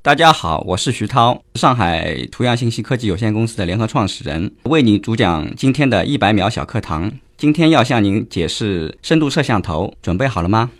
[0.00, 7.10] 大家好，我是徐涛，上海图样信息科技有限公司的联合创始人，为你主讲今天的一百秒小课堂。
[7.36, 10.70] 今天要向您解释深度摄像头，准备好了吗？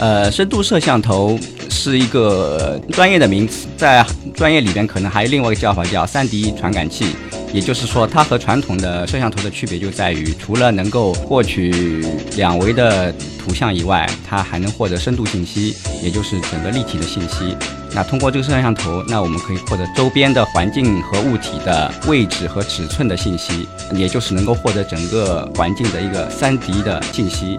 [0.00, 1.38] 呃，深度摄像头
[1.70, 4.04] 是一个专业的名词，在
[4.34, 7.14] 专业里边可能还有另外一个叫法叫三 D 传感器。
[7.52, 12.02] 也就是说，它和传统的摄像头的区别就在于，除了能够获取
[12.34, 17.54] 两维的图像以外，它还能获得深度信息，也就是整个立体的信息。
[17.94, 27.58] 那通过这个摄像头，那我们可以获得周边的环境和物体的位置和尺寸的信息，也就是能够获得整个环境的一个三 D 的信息。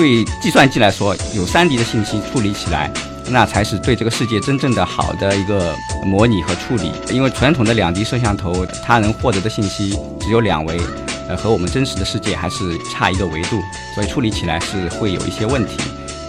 [0.00, 2.90] 对计算机来说，有三 D 的信息处理起来。
[3.28, 10.80] 那才是对这个世界真正的好的一个模拟和处理，因为传统的两 D 摄像头，它能获得的信息只有两维，
[11.28, 13.60] 呃，和我们真实的世界还是差一个维度，
[13.94, 15.76] 所以处理起来是会有一些问题。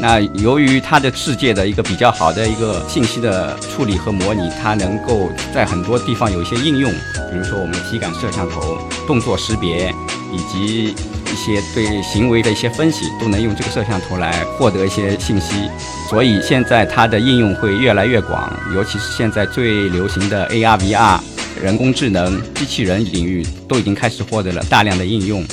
[0.01, 6.91] 那由于它的世界的一个比较好的一个信息的处理和模拟，它能够在很多地方有一些应用，
[7.31, 9.91] 比如说我们体感摄像头、动作识别
[10.33, 10.93] 以及。
[11.31, 15.69] 一些对行为的一些分析都能用这个摄像头来获得一些信息，
[16.09, 21.19] 所以现在它的应用会越来越广，尤其是现在最流行的 AR、VR、
[21.63, 25.43] 人工智能、机器人领域都已经开始获得了大量的应用。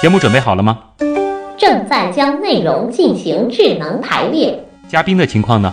[0.00, 0.78] 节目准备好了吗？
[1.58, 4.58] 正在将内容进行智能排列。
[4.88, 5.72] 嘉宾的情况呢？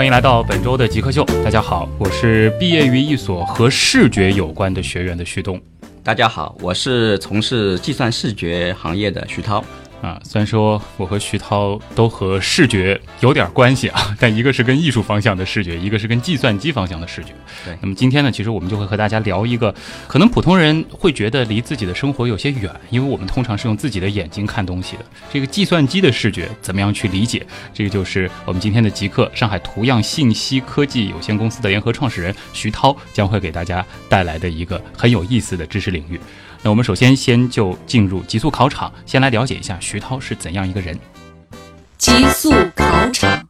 [0.00, 1.22] 欢迎来到本周的极客秀。
[1.44, 5.60] 大家好，我是毕业于一所和视觉有关的学院的徐东。
[6.02, 9.62] 大家好，我是从事计算视觉行业的徐涛。
[10.02, 17.34] 啊，虽然说我和徐涛都和视觉有点关系啊， 但一个是跟艺术方向的视觉，一个是跟计算机方向的视觉。
[17.64, 19.74] 对，那么今天呢，其实我们就会和大家聊一个，
[20.08, 25.04] 可能普通人会觉得离自己的生活有些远，因为我们通常是用自己的眼睛看东西的。
[25.30, 27.46] 这个计算机的视觉怎么样去理解？
[27.74, 36.18] 这个就是我们今天的极客，上海图样信息科技有限公司的联合创始人徐涛将会给大家带来的一个很有意思的知识领域。
[36.62, 40.98] 那我们首先先就进入极速考场，先来了解一下徐涛是怎样一个人。
[41.96, 43.48] 极速考场，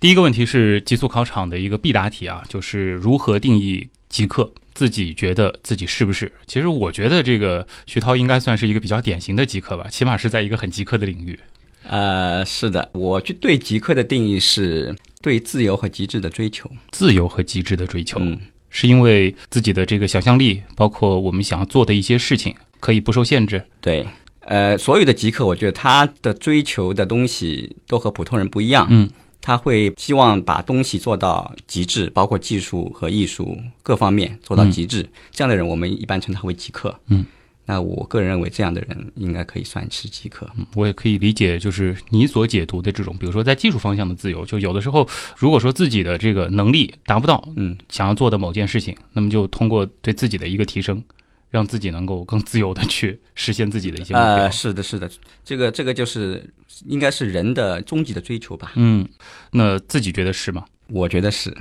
[0.00, 4.50] 第一个问题是极速考场的一个必答题啊，就是如何定义极客？
[4.72, 6.32] 自己觉得自己是不是？
[6.46, 11.38] 其实我觉得这个徐涛应该算是一个比较典型的极客吧，起码是在一个很极客的领域。
[11.82, 16.70] 呃，是的，我就对极客的定义是对自由和极致的追求。
[16.92, 18.20] 自由和极致的追求。
[18.20, 18.40] 嗯。
[18.70, 23.64] 是因为自己的这个想象力，包括我们想要做的一些事情，可以不受限制。
[23.80, 24.06] 对，
[24.40, 28.86] 呃，所有的极客，我觉得他的追求的东西都和普通人不一样。
[28.90, 29.08] 嗯，
[29.40, 35.08] 他会希望把东西做到极致，包括技术和艺术各方面做到极致。
[35.30, 36.98] 这样的人，我们一般称他为极客。
[37.08, 37.24] 嗯。
[37.70, 40.50] 那我个人认为，这样的人应该可以算是极客。
[40.56, 45.06] 嗯，我也可以理解，就是你所解读的这种，比如说在技术方向的自由，就有的时候，
[45.36, 51.04] 如果说自己的这个能力达不到，嗯，想要做的某件事情，那么就通过对自己的一个提升，
[51.50, 54.26] 让自己能够更自由的去实现自己的一些目标。
[54.28, 55.10] 呃，是的，是的，
[55.44, 56.50] 这个这个就是
[56.86, 58.72] 应该是人的终极的追求吧。
[58.76, 59.06] 嗯，
[59.52, 60.64] 那自己觉得是吗？
[60.88, 61.54] 我觉得是。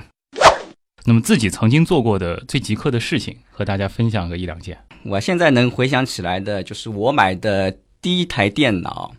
[1.03, 4.77] 那么自己曾经做过的最极客的事情，和大家分享个一两件。
[5.07, 9.13] 我现在能回想起来的，就是我买的第一台电脑，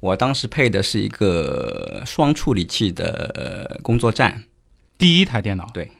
[0.00, 4.44] 我当时配的是一个双处理器的工作站。
[4.98, 5.90] 第一台电脑，对，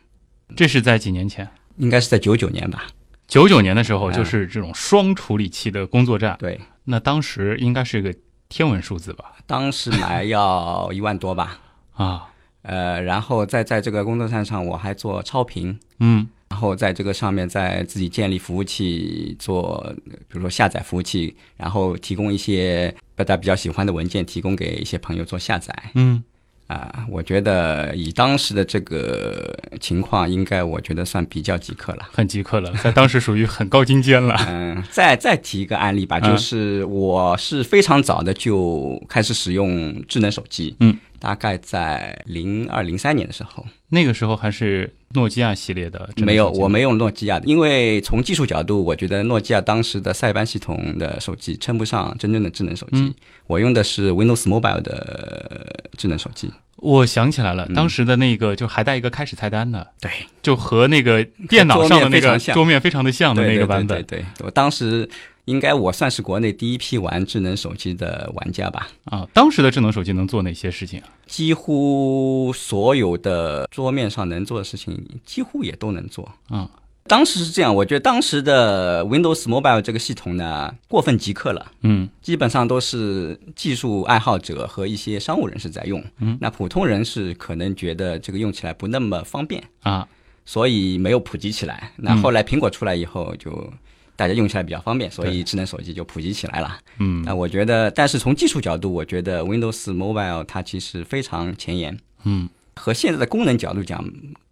[0.55, 1.49] 这是在几年前？
[1.79, 2.89] 应该是在九九年吧。
[3.27, 6.37] 九九年的时候，就是这种双处理器的工作站。
[6.39, 8.15] 对，那当时应该是个
[8.51, 9.37] 天文数字吧？
[9.47, 11.59] 当时买要一万多吧？
[11.95, 12.29] 啊。
[12.61, 19.83] 呃，然后在在这个工作站上，我还做超频，嗯，然后在这个上面再自己建立服务器，做
[20.29, 26.23] 比如说下载服务器，然后提供一些大家比较喜欢的文件，提供给一些朋友做下载，嗯，
[26.67, 34.37] 啊，我觉得以当时的这个情况，应该我觉得算比较极客了，很极客了，在当时属于很高精尖了。
[34.47, 40.95] 嗯，再再提一个案例吧，就是我是非常早的就开始使用智能手机，嗯。
[41.23, 52.99] 大概在零二零三年的时候，那个时候还是诺基亚系列的没有，我没用诺基亚的，因为从技术角度，我觉得诺基亚当时的塞班系统的手机称不上真正的智能手机。
[52.99, 53.15] 嗯。
[53.47, 56.51] 我用的是 Windows Mobile 的智能手机。
[56.79, 57.75] 我想起来了，嗯。
[57.77, 60.11] 当时的那个就还带一个开始菜单的，对，
[60.43, 62.55] 就和那个电脑上的那个桌面非常像。
[62.55, 63.99] 桌面非常的像的那个版本。
[63.99, 65.09] 对对对对，我当时
[65.47, 68.89] 应该我算是国内第一批玩智能手机的玩家吧。
[69.05, 69.27] 啊。
[69.33, 71.09] 当时的智能手机能做哪些事情啊？
[71.27, 76.31] 几乎所有的桌面上能做的事情，几乎也都能做。
[76.49, 76.71] 啊，
[77.05, 81.73] 当时是这样，我觉得当时的 Windows Mobile 这个系统呢，过分极客了。
[81.83, 90.07] 嗯基本上都是技术爱好者和一些商务人士在用，嗯，那普通人是可能觉得这个用起来不那么方便，啊，
[90.45, 91.93] 所以没有普及起来。
[91.97, 93.73] 那后来苹果出来以后，就
[94.23, 96.79] 大家用起来比较方便，所以智能手机就普及起来了。
[97.01, 104.09] 嗯那我觉得，但是从技术角度，我觉得 Windows Mobile 它其实非常前沿，嗯，和现在的功能角度讲，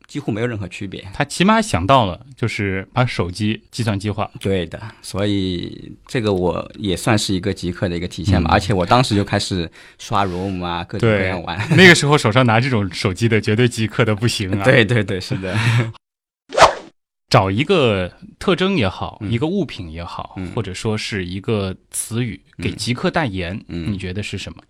[0.08, 1.06] 几乎没有任何区别。
[1.14, 4.28] 他起码想到了，就是把手机计算机化。
[4.40, 8.50] 对的，所以这个我也算是一个极客的一个体现吧。
[8.50, 11.56] 嗯而且我当时就开始刷 ROM 啊，各种各样玩。
[11.76, 15.56] 那个时候手上拿这种手机的绝对极客的不行啊。，对对对，是的，
[17.30, 19.30] 找一个特征也好，嗯。
[19.30, 20.50] 一个物品也好，嗯。
[20.52, 23.90] 或者说是一个词语给极客代言，嗯。
[23.92, 24.62] 你觉得是什么？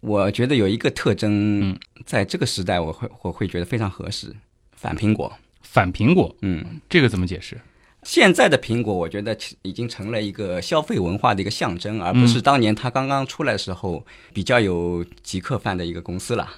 [0.00, 4.34] 我觉得有一个特征嗯，在这个时代我会我会觉得非常合适，
[4.76, 5.32] 反苹果。
[5.62, 7.58] 反苹果，嗯，这个怎么解释？
[8.02, 12.28] 现在的苹果，我觉得其已经成了一个消费文化的一个象征，而不嗯。
[12.28, 14.04] 是当年它刚刚出来的时候
[14.34, 16.50] 比较有极客范的一个公司了。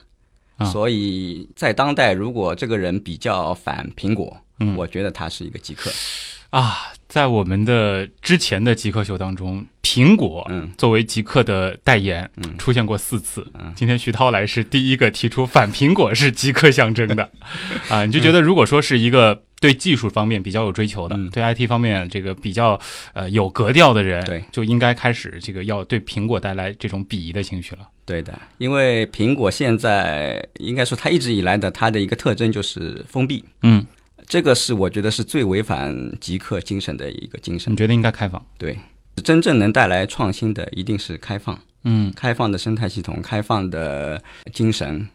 [0.56, 0.64] 啊。
[0.64, 4.76] 所以在当代，如果这个人比较反苹果，嗯。
[4.76, 5.90] 我觉得他是一个极客。
[6.50, 10.70] 啊，在我们的之前的极客秀当中，苹果嗯。
[10.78, 12.56] 作为极客的代言，嗯。
[12.56, 13.44] 出现过四次。
[13.54, 13.72] 嗯。
[13.74, 17.28] 今天徐涛来是第一个提出反苹果是极客象征的，
[17.90, 21.28] 啊，你就觉得如果说是一个对技术方面比较有追求的，嗯。
[21.30, 22.78] 对 IT 方面这个比较
[23.14, 27.88] 呃有格调的人，对，就应该开始这个要对苹果带来这种鄙夷的情绪了。
[28.06, 33.84] 对的，因为苹果现在应该说它一直以来的它的一个特征就是封闭，嗯，
[34.26, 37.76] 这个是我觉得是最违反极客精神的一个精神你。
[37.76, 38.44] 觉得应该开放？
[38.58, 38.78] 对，
[39.22, 44.22] 真正能带来创新的一定是开放，嗯开放的生态系统，开放的
[44.52, 45.08] 精神。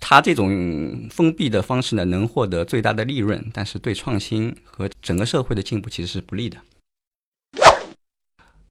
[0.00, 6.58] 它这种封闭的方式呢，能获得最大的利润，但是对创新和整个社会的进步其实是不利的。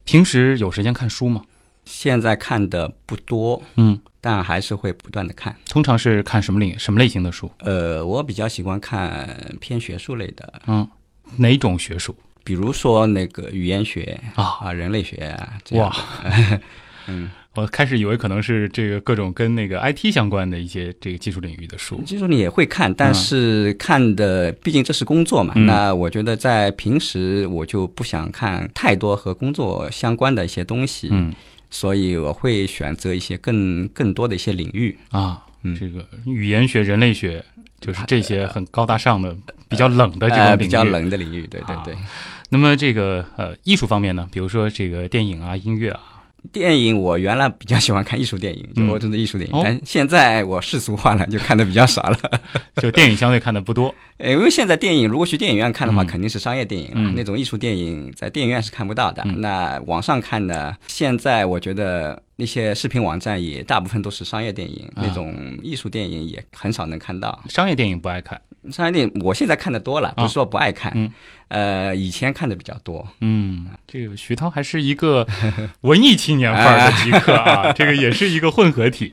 [0.03, 1.45] 平时有时间看书吗？
[1.85, 5.53] 现在看的不多，嗯，但还是会不断的看。
[5.65, 7.51] 通常是看什么领什么类型的书？
[7.57, 9.27] 呃，我比较喜欢看
[9.59, 10.88] 偏学术类的，嗯，
[11.38, 14.44] 哪种学术比如说那个语言学啊？
[14.62, 15.95] 啊、人类学啊，这样哇，
[17.07, 22.01] 嗯，我开始以为可能是这个各种跟那个 IT 相关的一些这个技术领域的书。
[22.06, 25.53] 技术你也会看，但是看的毕竟这是工作嘛。
[25.56, 31.33] 嗯那我觉得在平时我就不想看太多和工作相关的一些东西，嗯
[31.71, 34.95] 所以我会选择一些更更多的一些领域。
[35.09, 37.44] 啊，嗯这个语言学、人类学，
[37.79, 39.35] 就是这些很高大上的、
[39.68, 40.50] 比较冷的这种领域。
[40.50, 40.83] 呃比较。
[40.83, 41.95] 冷的领域，对对对。
[42.50, 46.01] 那么这个呃艺术方面呢，比如说这个电影啊、音乐啊，
[46.51, 52.17] 电影我原来比较喜欢看艺术电影，就嗯欧洲的艺术电影，哦但现在我世俗化了，就看的比较少了。
[52.81, 53.93] 就电影相对看的不多。
[54.17, 59.21] 呃 因为现在电影如果去电影院看的话，嗯肯定是商业电影了，嗯那种艺术电影在电影院是看不到的。
[59.25, 67.39] 嗯那网上看呢，现在我觉得那些视频网站也大部分都是商业电影，啊那种艺术电影也很少能看到。
[67.49, 68.39] 商业电影不爱看。
[68.71, 71.11] 商业电影我现在看的多了，不是说不爱看，嗯
[71.51, 73.05] 呃，以前看的比较多。
[73.19, 75.27] 嗯，这个徐涛还是一个
[75.81, 79.11] 文艺青年范儿的极客啊， 这个也是一个混合体。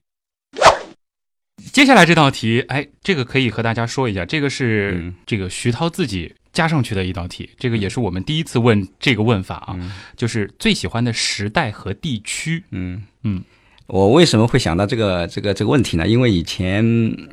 [1.72, 12.62] 接下来这道题，哎，这个可以和大家说一下，这个是嗯这个徐涛自己加上去的一道题，这个也是我们第一次问这个问法啊，嗯就是最喜欢的时代和地区。
[12.70, 13.42] 嗯嗯，
[13.88, 16.06] 我为什么会想到这个这个这个问题呢？
[16.06, 16.84] 因为以前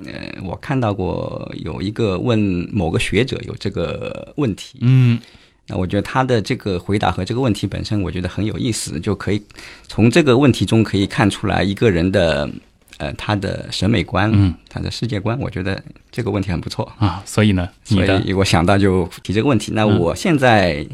[0.05, 2.39] 呃，我看到过有一个问
[2.71, 5.19] 某个学者有这个问题，嗯
[5.67, 9.41] 那我觉得他的这个回答和这个问题本身，我觉得很有意思，就可以
[9.87, 12.49] 从这个问题中可以看出来一个人的
[12.97, 15.37] 呃他的审美观，嗯他的世界观。
[15.39, 19.71] 我觉得这个问题很不错，啊，所以呢，你所以我想到就提这个问题。
[19.73, 20.85] 那嗯我现在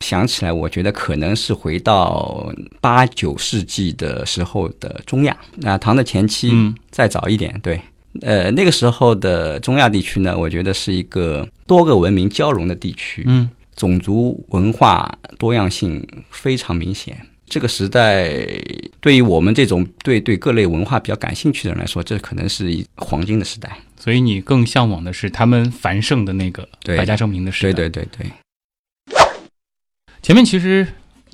[0.00, 7.80] 想起来，我觉得可能是回到八九世纪的时候的中亚，那唐的前期嗯再早一点，对。
[8.22, 13.22] 呃，那个时候的中亚地区呢，我觉得是一个多个文明交融的地区。
[13.26, 17.16] 嗯种族文化多样性非常明显，
[17.50, 18.30] 这个时代
[19.00, 23.76] 对于我们这种对对各类文化比较感兴趣的人来说，这可能是一黄金的时代。
[23.98, 27.72] 所以你更向往的是他们繁盛的那个百家争鸣的时代。
[27.72, 28.26] 对对对
[29.06, 29.16] 对，
[30.22, 30.86] 前面其实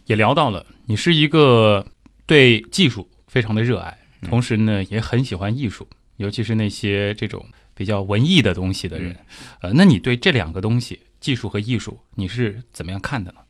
[0.06, 1.86] 也聊到了，你是一个
[2.24, 7.44] 对技术非常的热爱，嗯同时呢也很喜欢艺术，尤其是那些这种
[7.74, 9.12] 比较文艺的东西的人。
[9.12, 9.16] 嗯
[9.60, 13.40] 呃，那你对这两个东西，技术和艺术，你是怎么样看的呢？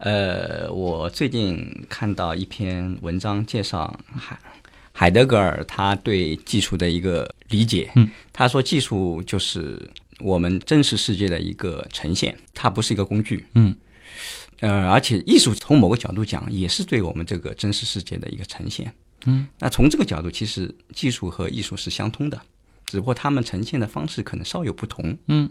[0.00, 4.38] 呃，我最近看到一篇文章介绍海
[4.92, 7.90] 海德格尔他对技术的一个理解。
[7.96, 13.46] 嗯，他说技术就是我们真实世界的一个呈现，它不是一个工具。
[13.54, 13.74] 嗯，
[14.60, 18.92] 呃，而且艺术从某个角度讲，也是对我们这个真实世界的一个呈现。
[19.26, 22.40] 嗯，那从这个角度，其实技术和艺术是相通的，
[22.86, 25.16] 只不过他们呈现的方式可能稍有不同。
[25.28, 25.50] 嗯，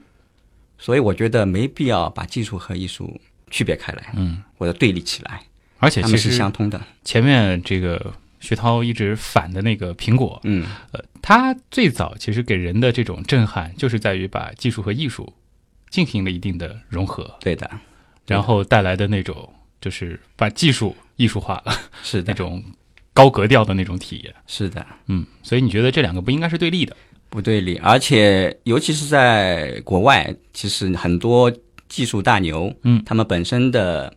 [0.77, 3.19] 所以我觉得没必要把技术和艺术
[3.51, 5.41] 区别开来，嗯，我要对立起来，
[5.79, 6.81] 而且其它们是实相通的。
[7.03, 15.33] 前面这个徐涛一直反的那个苹果，嗯，呃，它最早其实给人的这种震撼，就是在于把技术和艺术
[15.89, 17.69] 进行了一定的融合，对的，
[18.27, 21.73] 然后带来的那种就是把技术艺术化了
[22.03, 22.63] 是的，那种
[23.13, 24.33] 高格调的那种体验。
[24.47, 26.95] 是的，嗯，所以你觉得这两个不应该是对立的？
[27.29, 27.77] 不对立。
[27.77, 31.51] 而且尤其是在国外，其实很多
[31.87, 34.13] 技术大牛，嗯他们本身的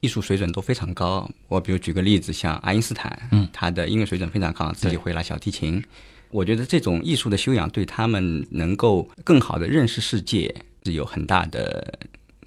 [0.00, 1.28] 艺术水准都非常高。
[1.48, 5.82] 我比如举个例子，像爱因斯坦，嗯，他的音乐水准非常高，自己会拉小提琴。
[6.30, 10.54] 我觉得这种艺术的修养对他们能够更好的认识世界
[10.84, 11.98] 是有很大的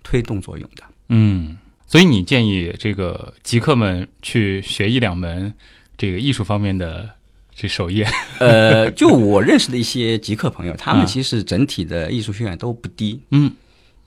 [0.01, 0.83] 推动作用的。
[1.09, 1.55] 嗯，
[1.85, 5.53] 所以你建议这个极客们去学一两门
[5.95, 7.07] 这个艺术方面的
[7.53, 8.03] 这手艺。
[8.39, 13.21] 呃，就我认识的一些极客朋友，他们啊其实整体的艺术修养都不低。
[13.29, 13.51] 嗯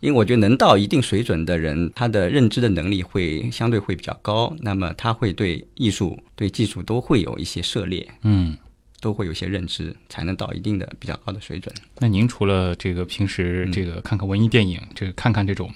[0.01, 8.57] 因为我觉得能到一定水准的人，他的认知的能力会相对会比较高，那么他会对艺术、对技术都会有一些涉猎，嗯。
[9.01, 11.73] 都会有一些认知，才能到一定的比较高的水准。
[12.01, 15.73] 那您除了这个平时嗯这个看看文艺电影，这个看看这种，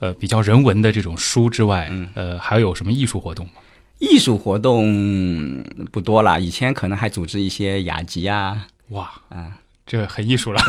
[0.00, 3.52] 呃，比较人文的这种书之外，嗯呃，还有什么艺术活动吗？
[4.00, 10.60] 艺术活动不多啦，以前可能还组织一些雅集啊，哇，啊，这很艺术了。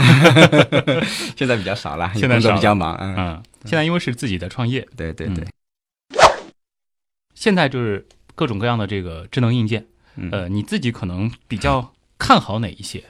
[1.36, 5.45] 现在比较少了， 现在工作比较忙，嗯，嗯，现在因为是自己的创业，对对对，
[7.33, 13.03] 现在就是各种各样的这个智能硬件，嗯呃，你自己可能比较看好哪一些？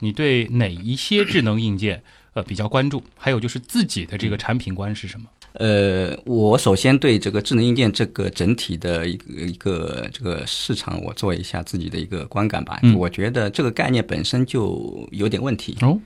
[0.00, 2.02] 你对哪一些智能硬件
[2.34, 3.02] 呃比较关注？
[3.16, 5.26] 还有就是自己的这个产品观是什么？
[5.54, 12.80] 呃，我首先对这个智能硬件这个整体的一个一个这个市场，我做一下自己的一个观感吧。
[12.82, 15.76] 嗯我觉得这个概念本身就有点问题。
[15.80, 15.96] 哦，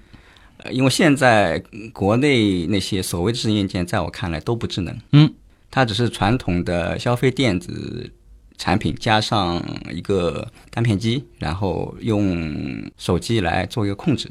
[0.58, 4.94] 呃因为现在嗯国内那些所谓的智能硬件，在我看来都不智能。
[5.12, 5.32] 嗯，
[5.70, 8.10] 它只是传统的消费电子
[8.58, 14.28] 产品加上一个单片机，然后用手机来做一个控制。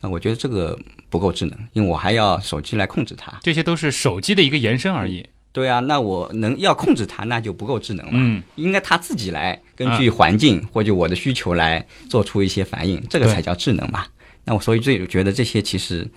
[0.00, 0.78] 那我觉得这个
[1.10, 3.38] 不够智能，因为我还要手机来控制它。
[3.42, 5.26] 这些都是手机的一个延伸而已。
[5.52, 8.12] 对啊，那我能要控制它，那就不够智能了。
[8.14, 14.06] 嗯，应该它自己来根据环境或者我的需求来做出一些反应，这个才叫智能嘛。
[14.44, 16.08] 那我所以这觉得这些其实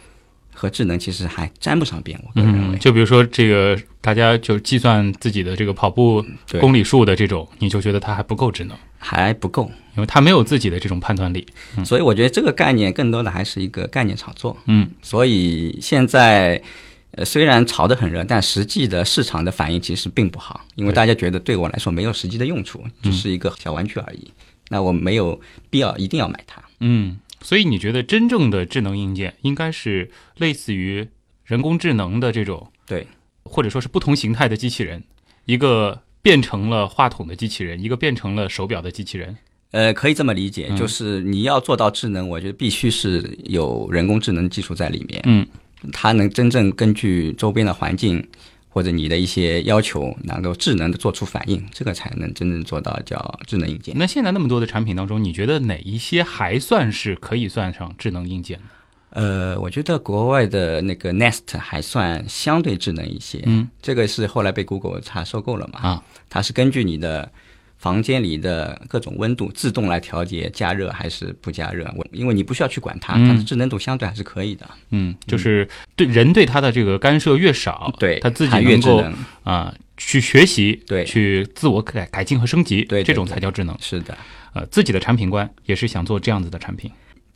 [0.53, 2.77] 和智能其实还沾不上边，我个人认为。
[2.77, 6.24] 嗯，就比如说这个，大家就计算自己的这个跑步
[6.60, 11.45] 公里数的这种，你就觉得它还不够智能，还不够，因为它没有自己的这种判断力。
[11.83, 14.55] 所以我觉得这个概念更多的还是一个概念炒作。
[14.67, 16.62] 嗯所以现在，
[17.12, 24.31] 呃，虽然炒得很热，但实际的市场的反应其实并不好，因为大家觉得对我来说没有实际的用处，只是一个小玩具而已。
[24.69, 26.62] 那我没有必要一定要买它。
[26.79, 31.07] 嗯，所以你觉得真正的智能硬件应该是类似于
[31.45, 33.05] 人工智能的这种，对，
[33.43, 35.03] 或者说是不同形态的机器人，
[35.45, 39.38] 一个变成了话筒的机器人，一个变成了手表的机器人。
[39.71, 40.77] 呃，可以这么理解，嗯。
[40.77, 45.45] 就是你要做到智能，我觉得必须是有人工智能技术在里面，嗯。
[45.91, 48.25] 它能真正根据周边的环境
[48.74, 53.96] 或者你的一些要求，能够智能的做出反应，这个才能真正做到叫智能硬件。
[53.96, 58.65] 那现在那么多的产品当中，你觉得哪一些还算是可以算上智能硬件呢？
[59.12, 67.32] 呃，我觉得国外的那个 Nest 还算相对智能一些，嗯，这个是后来被 Google 它收购了嘛，啊，它是根据你的
[67.84, 83.78] 房间里的各种温度自动来调节加热还是不加热，我因为你不需要去管它，嗯它的智能度相对还是可以的，嗯，就是对人对它的这个干涉越少，对，它自己越能够智能，啊、去学习，对去自我改改进和升级，对对这种才叫智能。
[83.82, 84.18] 是的。
[84.54, 86.90] 呃，自己的产品观也是想做这样子的产品。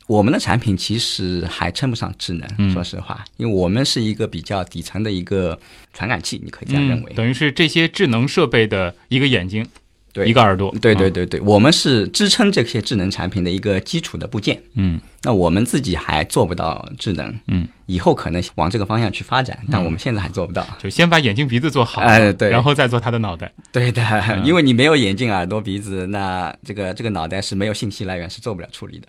[0.06, 5.60] 我们的产品其实还称不上智能，嗯说实话，因为我们是一个比较底层的一个
[5.92, 7.12] 传感器，你可以这样认为。
[7.12, 9.66] 嗯，等于是这些智能设备的一个眼睛，
[10.18, 14.60] 对一个耳朵，对对嗯，对对，我们是支撑这些智能产品的一个基础的部件。
[14.74, 20.66] 嗯那我们自己还做不到智能，嗯，以后可能往这个方向去发展，但我们现在还做不到。
[20.78, 23.52] 就先把眼睛鼻子做好，哎对然后再做他的脑袋。
[23.72, 29.08] 对的，嗯因为你没有眼睛、耳朵、鼻子，那这个这个脑袋是没有信息来源，是做不了处理的。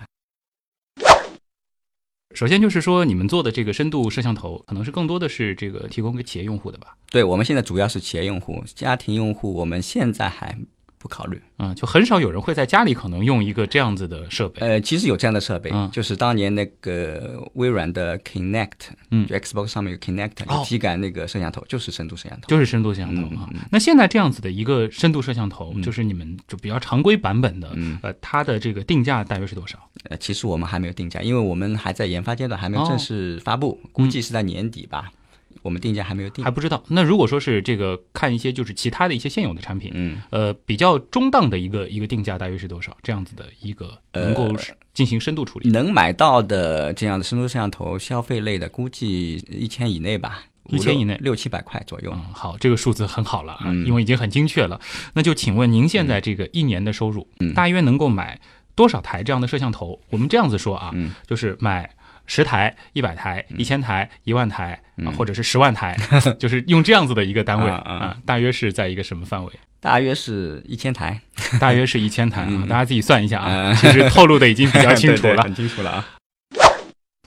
[2.35, 6.95] 首先就是说，你们做的这个深度摄像头，可能是更多的是这个提供给企业用户的吧？
[7.09, 10.55] 对我们现在主要是企业用户、家庭用户，我们现在还
[10.99, 11.41] 不考虑。
[11.57, 14.59] 嗯，就很少有人会在家里可能用一个这样子的设备。
[14.61, 22.47] 呃，其实有这样的设备，嗯就是当年那个微软的 Kinect，嗯就 Xbox 上面有 Kinect 哦有体感那个摄像头，就是深度摄像头。
[22.47, 23.49] 就是深度摄像头啊。
[23.71, 29.79] 那现在这样子的一个深度摄像头，就是你们就比较常规版本的，嗯呃，它的这个定价大约是多少？
[30.09, 35.11] 呃，其实我们还没有定价，因为我们还在研发阶段，还没有哦正式发布，估计是在年底吧。
[35.69, 36.49] 我们定价还没有定还。
[36.49, 36.83] 不知道。
[36.87, 42.97] 那如果说是这个看一些就是其他的一些现有的产品，嗯，呃，比较中档的一个一个定价大约是多少？
[43.03, 44.59] 这样子的一个能够呃
[44.95, 45.69] 进行深度处理。
[45.69, 52.11] 能买到的这样的深度摄像头，消费类的估计一千以内吧，1000以内六七百块左右。
[52.13, 54.81] 嗯，好，这个数字很好了啊，嗯因为已经很精确了。
[55.13, 58.41] 那就请问您现在这个一年的收入，嗯大约能够买
[58.75, 59.99] 多少台这样的摄像头？
[60.09, 61.89] 我们这样子说啊，嗯就是买
[62.31, 64.79] 十台、一百台、一千台、一万台
[65.17, 65.97] 或者是十万台，
[66.39, 69.51] 就是用这样子的一个单位啊大约是在一个什么范围？
[69.81, 71.19] 大约是一千台，
[71.59, 73.71] 大约是一千台啊，嗯大家自己算一下啊。
[73.71, 75.41] 嗯其实透露的已经比较 清楚了。
[75.41, 76.07] 很清楚了啊。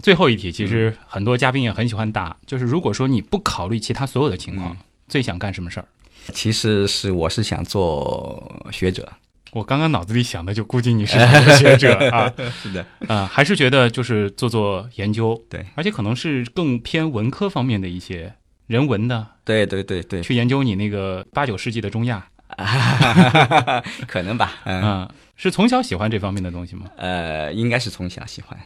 [0.02, 4.76] 最后一题，其实很多嘉宾也很喜欢答，就是如果说你不考虑其他所有的情况，嗯
[5.08, 5.86] 最想干什么事儿？
[6.32, 9.10] 其实是我是想做学者，
[9.52, 11.18] 我刚刚脑子里想的就估计你是
[11.58, 12.32] 学者啊，
[12.62, 18.34] 是的，啊，还是觉得就是做做研究，对，而且可能是更偏文科方面的一些
[18.66, 22.26] 人文的，对对对对，去研究你那个八九世纪的中亚，
[24.08, 24.82] 可能吧，嗯。
[24.82, 25.08] 嗯，
[25.42, 26.86] 是从小喜欢这方面的东西吗？
[26.96, 28.56] 呃，应该是从小喜欢。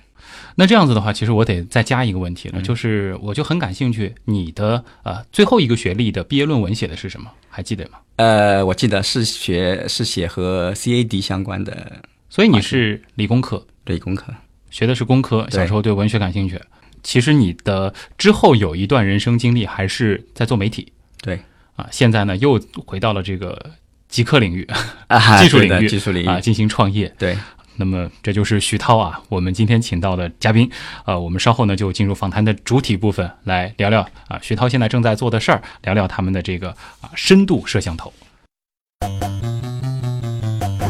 [0.56, 7.30] 那这样子的话，其实我得再加一个问题了，嗯就是我就很感兴趣，你的呃最后一个学历的毕业论文写的是什么？
[7.48, 7.98] 还记得吗？
[8.16, 14.34] 呃，我记得是学是写和 CAD 相关的所以你是理工科，理工科。
[14.68, 16.60] 学的是工科，小时候对文学感兴趣。
[17.02, 21.40] 其实你的之后有一段人生经历还是在做媒体对
[21.76, 23.70] 啊，现在呢又回到了这个
[24.16, 24.66] 极客领域
[25.08, 27.14] 啊， 技术领域技术领域啊进行创业。
[27.18, 27.36] 对，
[27.76, 30.70] 那么这就是徐涛啊，我们今天请到的嘉宾。
[31.04, 36.70] 呃，我们稍后呢就进入访谈的主体部分，来聊聊啊徐涛现在正在做的事儿，聊聊他们的这个
[37.02, 38.10] 啊深度摄像头。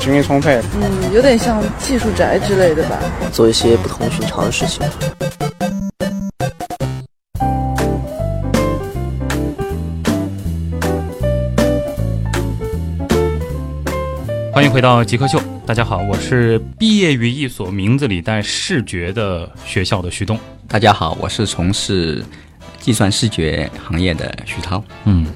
[0.00, 0.58] 精力充沛。
[0.80, 2.98] 嗯，有点像技术宅之类的吧。
[3.30, 4.82] 做一些不同寻常的事情。
[14.50, 20.38] 欢迎回到极客秀，大家好，我是毕业于一所名字里带视觉的学校的徐东。
[20.66, 22.24] 大家好，我是从事
[22.78, 24.82] 计算视觉行业的徐涛。
[25.04, 25.26] 嗯，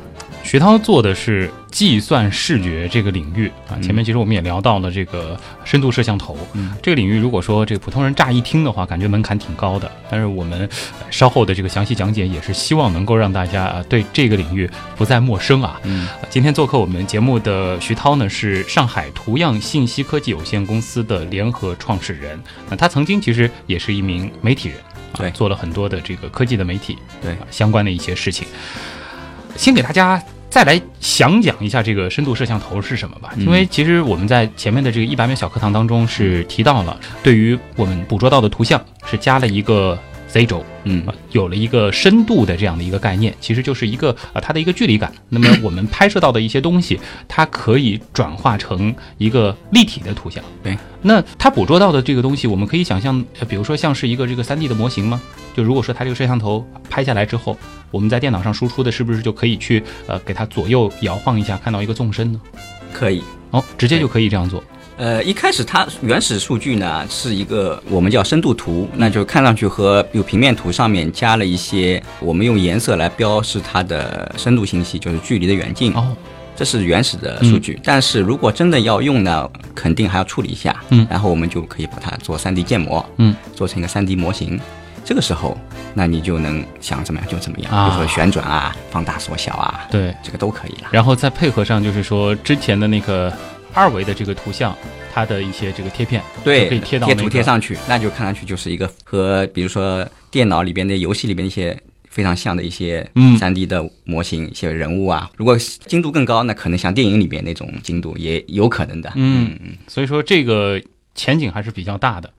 [0.44, 3.80] 徐涛做的是计算视觉这个领域啊。
[3.82, 9.90] 前面其实我们也聊到了这个深度摄像头，嗯这个领域如果说这个普通人乍一听的话，感觉门槛挺高的。
[10.10, 15.80] 但是我们呃稍后的这个详细讲解，也是希望能够让大家啊对这个领域不再陌生啊。
[15.84, 22.38] 嗯呃今天做客我们节目的徐涛呢，是上海图样信息科技有限公司的联合创始人。
[22.68, 24.78] 那他曾经其实也是一名媒体人，
[25.12, 28.46] 啊对做了很多的这个科技的媒体，对啊相关的一些事情。
[29.56, 30.20] 先给大家
[30.54, 45.12] 再来详讲一下这个深度摄像头是什么吧，嗯因为其实我们在前面的这个一百秒小课堂当中是提到了，对于我们捕捉到的图像是加了一个 Z 轴，嗯啊，有了一个深度的这样的一个概念，其实就是一个啊它的一个距离感。
[45.28, 50.40] 那么我们拍摄到的一些东西，它可以转化成一个立体的图像。
[50.62, 55.20] 对，那它捕捉到的这个东西，我们可以想象，呃比如说像是一个这个 3D 的模型吗？
[55.56, 57.58] 就如果说它这个摄像头拍下来之后，
[57.94, 62.40] 我们在电脑上输出的，是不是就可以去呃给它左右摇晃一下，看到一个纵深呢？
[62.92, 63.22] 可以。
[63.52, 64.60] 哦，直接就可以这样做。
[64.96, 75.92] 呃，一开始它原始数据呢是一个我们叫深度图，那就看上去和比如平面图上面加了一些我们用颜色来标示它的深度信息，就是距离的远近。
[75.92, 76.16] 哦，
[76.56, 77.78] 这是原始的数据。
[77.84, 84.60] 但是如果真的要用呢，肯定还要处理一下，嗯然后我们就可以把它做 3D 建模，嗯，做成一个 3D 模型。
[85.04, 85.56] 这个时候，
[85.92, 90.88] 那你就能想怎么样就怎么样，啊比如说旋转啊、放大缩小啊，对，这个都可以了。
[90.90, 93.32] 然后再配合上就是说之前的那个
[93.74, 94.74] 二维的这个图像，
[95.12, 105.30] 它的一些这个贴片，对，可以贴到、那个、贴图贴上去，那就看上去就是一个和比如说电脑里边的游戏里边一些非常像的一些嗯3 D 的模型、一些人物啊。
[105.36, 105.54] 如果
[105.86, 109.12] 精度更高，那可能像电影里边那种精度也有可能的。
[109.16, 109.54] 嗯，
[109.86, 110.80] 所以说这个
[111.14, 112.32] 前景还是比较大的。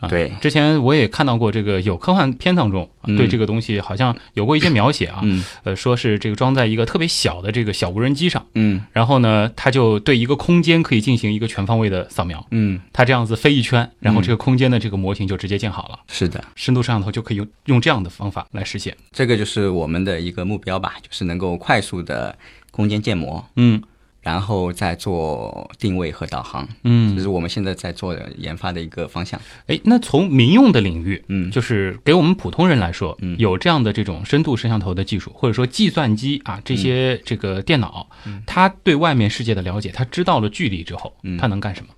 [0.00, 5.44] 啊、对，之前我也看到过这个有科幻片当中、对这个东西好像有过一些描写啊，嗯。
[5.62, 8.82] 呃，说是这个装在一个特别小的这个小无人机上，嗯。
[8.92, 18.96] 然后呢，它就对一个空间可以进行一个全方位的扫描，嗯，它这样子飞一圈，然后这个空间的这个模型就直接建好了，是的，深度摄像头就可以用用这样的方法来实现。
[19.12, 22.36] 这个就是我们的一个目标吧，就是能够快速的
[22.70, 23.82] 空间建模，嗯
[24.24, 26.66] 然后再做定位和导航。
[26.82, 27.14] 嗯。
[27.14, 29.40] 这嗯，是我们现在在做的研发的一个方向。
[29.66, 31.50] 哎，那从民用的领域，嗯。
[31.50, 33.36] 就是给我们普通人来说，嗯。
[33.38, 38.42] 有这样的这种深度摄像头的技术，或者说计算机啊这些这个电脑，嗯。
[38.46, 41.36] 它对外面世界的了解，它知道了距离之后，嗯。
[41.36, 41.88] 它能干什么？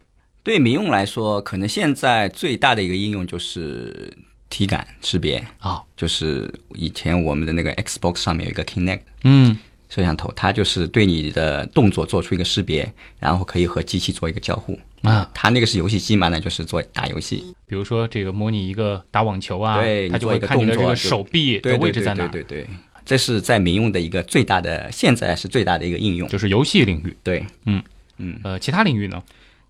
[0.43, 4.13] 对民用来说，可能现在最大的一个应用就是
[4.49, 14.79] 体感识别啊，就是以前我们的那个 Xbox 上面有一个 Kinect 嗯摄像头，它就是对你的动作做出一个识别，然后可以和机器做一个交互。
[15.03, 17.45] 啊，它那个是游戏机嘛，那就是做打游戏。
[17.67, 22.67] 比如说这个模拟一个打网球啊，对，它就会看你的这个手臂的位置在哪对对，
[23.05, 26.29] 这是在民用的一个最大的，现在是最大的一个应用。
[26.29, 27.17] 就是游戏领域。
[27.23, 27.81] 对，嗯
[28.19, 29.23] 嗯，呃，其他领域呢？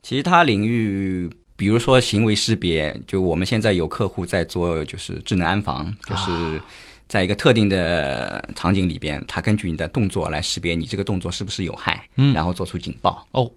[0.02, 6.60] 其他领域，比如说行为识别，就我们现在有客户在做，就是智能安防，就是
[7.08, 13.26] 在一个特定的场景里边，它根据你的动作来识别你这个动作是不是有害，嗯然后做出警报。
[13.30, 13.50] 哦，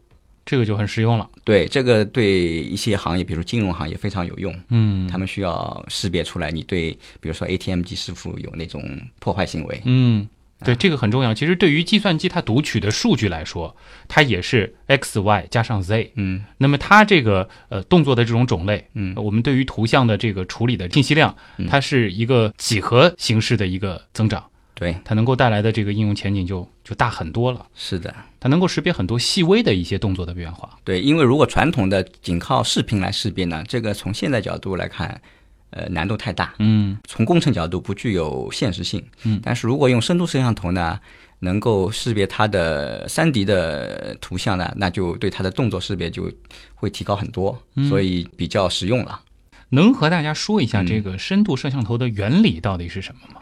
[0.45, 1.29] 这个就很实用了。
[1.43, 4.55] 对，这个对一些行业，比如金融行业非常有用。
[4.69, 8.81] 嗯他们需要识别出来你对，比如说 ATM 机是否有那种
[9.19, 9.81] 破坏行为。
[9.85, 11.33] 嗯，啊对，这个很重要。
[11.33, 13.75] 其实对于计算机它读取的数据来说，
[14.07, 16.11] 它也是 x、y 加上 z。
[16.15, 21.35] 嗯那么它这个呃动作的这种种类，嗯我们对于图像的这个处理的信息量，
[21.69, 24.43] 它是一个几何形式的一个增长，
[24.73, 27.65] 对，它能够带来的这个应用前景就就大很多了。
[27.73, 30.77] 是的，它能够识别很多细微的一些动作的变化。
[30.83, 35.21] 对，因为如果传统的仅靠视频来识别呢，这个从现在角度来看，
[35.71, 36.53] 呃，难度太大。
[36.59, 39.03] 嗯从工程角度不具有现实性。
[39.23, 40.99] 嗯但是如果用深度摄像头呢，
[41.39, 46.31] 能够识别它的三 D 的图像呢，那就对它的动作识别就
[46.75, 49.21] 会提高很多，嗯所以比较实用了。
[49.69, 53.41] 能和大家说一下嗯这个深度摄像头的原理到底是什么吗？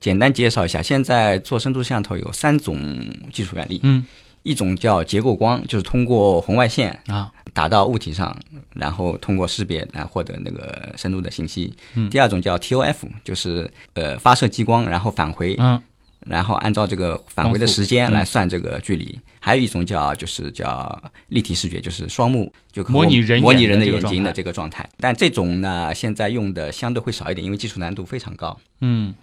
[0.00, 2.78] 简单介绍一下，现在做深度摄像头有三种
[3.32, 4.04] 技术原理，嗯
[4.44, 8.36] 一种叫结构光，就是通过红外线啊打到物体上，
[8.74, 11.74] 然后通过识别来获得那个深度的信息。
[11.94, 15.82] 嗯第二种叫 TOF，就是呃发射激光，然后返回，嗯
[16.26, 19.18] 然后按照这个返回的时间来算这个距离。
[19.40, 24.90] 还有一种叫就是叫立体视觉，就是双目就和模拟人模拟人的眼睛的这个状态这个状态。
[24.98, 28.58] 但这种呢，现在用的相对会少一点，因为技术难度非常高。
[28.80, 29.14] 嗯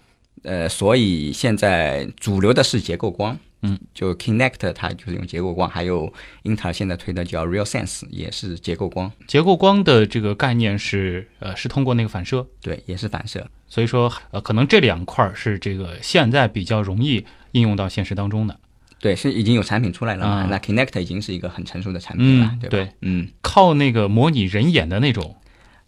[0.44, 6.12] 呃，所以现在主流的是结构光，嗯，就 Kinect 它就是用结构光，还有
[6.44, 13.48] 英特尔现在推的叫 Real Sense 也是结构光，结构光的这个概念是呃是通过那个反射，对，也是反射。
[13.68, 18.60] 所以说呃可能这两块儿是这个现在比较容易应用到现实当中的。
[19.00, 20.32] 对，是已经有产品出来了嘛？
[20.42, 22.68] 啊那 Kinect 已经是一个很成熟的产品了，对吧？
[22.68, 25.36] 嗯对嗯，靠那个模拟人眼的那种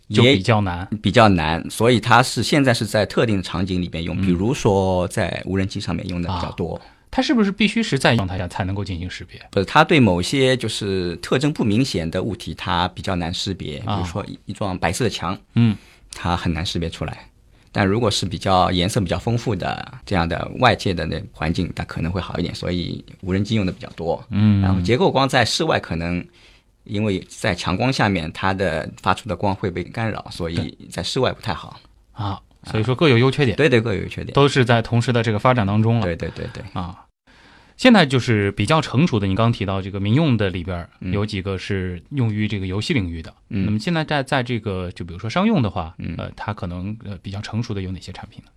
[0.10, 0.88] 就也比较难。
[1.02, 6.80] 比较难，所以它是现在是在特定场景里面嗯用，比如说在无人机上面用的比较多。
[7.14, 9.40] 它是不是必须是在状态下才能够进行识别？
[9.52, 13.78] 不是，它对某些就是特征不明显的物体，它比较难识别。
[13.78, 15.78] 比啊如说一一幢白色的墙，嗯，
[16.12, 17.30] 它很难识别出来。
[17.72, 22.54] 但如果是比较颜色比较丰富的这样的外界的那环境，它可能会好一点。
[22.56, 24.24] 所以无人机用的比较多。
[24.32, 26.26] 嗯然后结构光在室外可能
[26.84, 31.80] 因为在强光下面，它的发出的光会被干扰，所以在室外不太好。
[32.12, 34.34] 啊，所以说各有优缺点，对对，各有优缺点。
[34.34, 36.06] 都是在同时的这个发展当中了。
[36.06, 36.64] 对对对对。
[36.74, 37.06] 啊。
[37.76, 43.34] 现在就是比较成熟的，你刚刚提到这个民用的里边有几个是用于这个游戏领域的。
[43.50, 48.52] 嗯那么现在在在这个就比如说商用的话，嗯呃，它可能呃比较成熟的有哪些产品呢？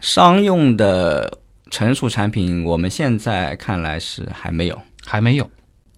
[0.00, 1.38] 商用的
[1.70, 5.48] 成熟产品，我们现在看来是还没有，还没有。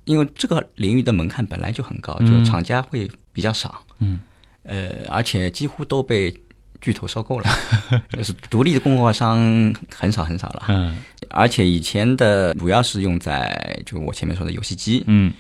[0.05, 4.21] 因为这个领域的门槛本来就很高，嗯就厂家会比较少，嗯，
[4.65, 6.31] 呃，而且几乎都被
[6.83, 7.49] 巨头收购了，
[8.13, 9.39] 就是独立的供货商
[9.95, 10.65] 很少很少了。
[10.69, 10.99] 嗯，
[11.31, 15.33] 而且以前的主要是用在就我前面说的游戏机，嗯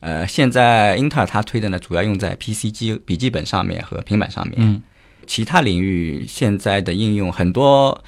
[0.00, 4.56] 呃，现在英特尔它推的呢，主要用在 PC 机、笔记本上面和平板上面。
[4.58, 4.82] 嗯
[5.26, 8.02] 其他领域现在的应用很多，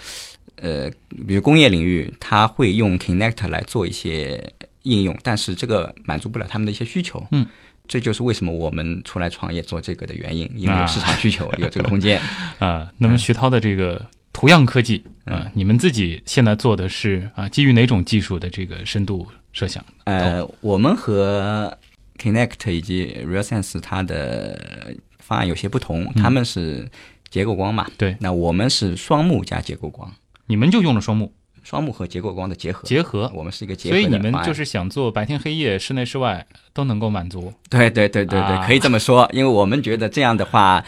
[0.57, 0.89] 呃，
[1.29, 7.23] 比如工业领域，它会用 Kinect 来做一些应用，但是这个满足不了他们的一些需求。
[7.33, 7.45] 嗯，
[7.91, 12.21] 这就是为什么我们出来创业做这个的原因，因为啊有市场需求，有这个空间。
[12.61, 19.85] 啊，那么徐涛的这个图样科技啊，你们自己现在做的是啊，基于哪种技术的这个深度设想？
[20.05, 21.77] 呃，我们和
[22.17, 26.89] Connect 以及 RealSense 它的方案有些不同，他们是
[27.29, 28.17] 结构光嘛，对。
[28.21, 30.15] 那我们是双目加结构光，
[30.47, 31.33] 你们就用了双目
[31.71, 37.53] 双目和结构光的结合，结合，我们是一个结合所以你们就是想做白天黑夜、室内室外都能够满足。
[37.69, 40.85] 对对对对对，啊可以这么说，因为我们觉得这样的话，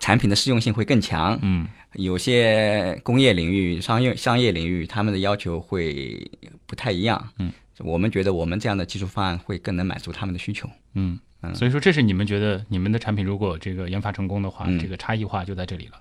[0.00, 1.38] 产品的适用性会更强。
[1.42, 6.28] 嗯有些工业领域、商业商业领域，他们的要求会
[6.66, 7.28] 不太一样。
[7.38, 10.68] 嗯，我们觉得我们这样的技术方案会更能满足他们的需求。
[10.94, 15.92] 嗯，嗯所以说这是你们觉得你们的产品如果这个研发成功的话，嗯这个差异化就在这里了。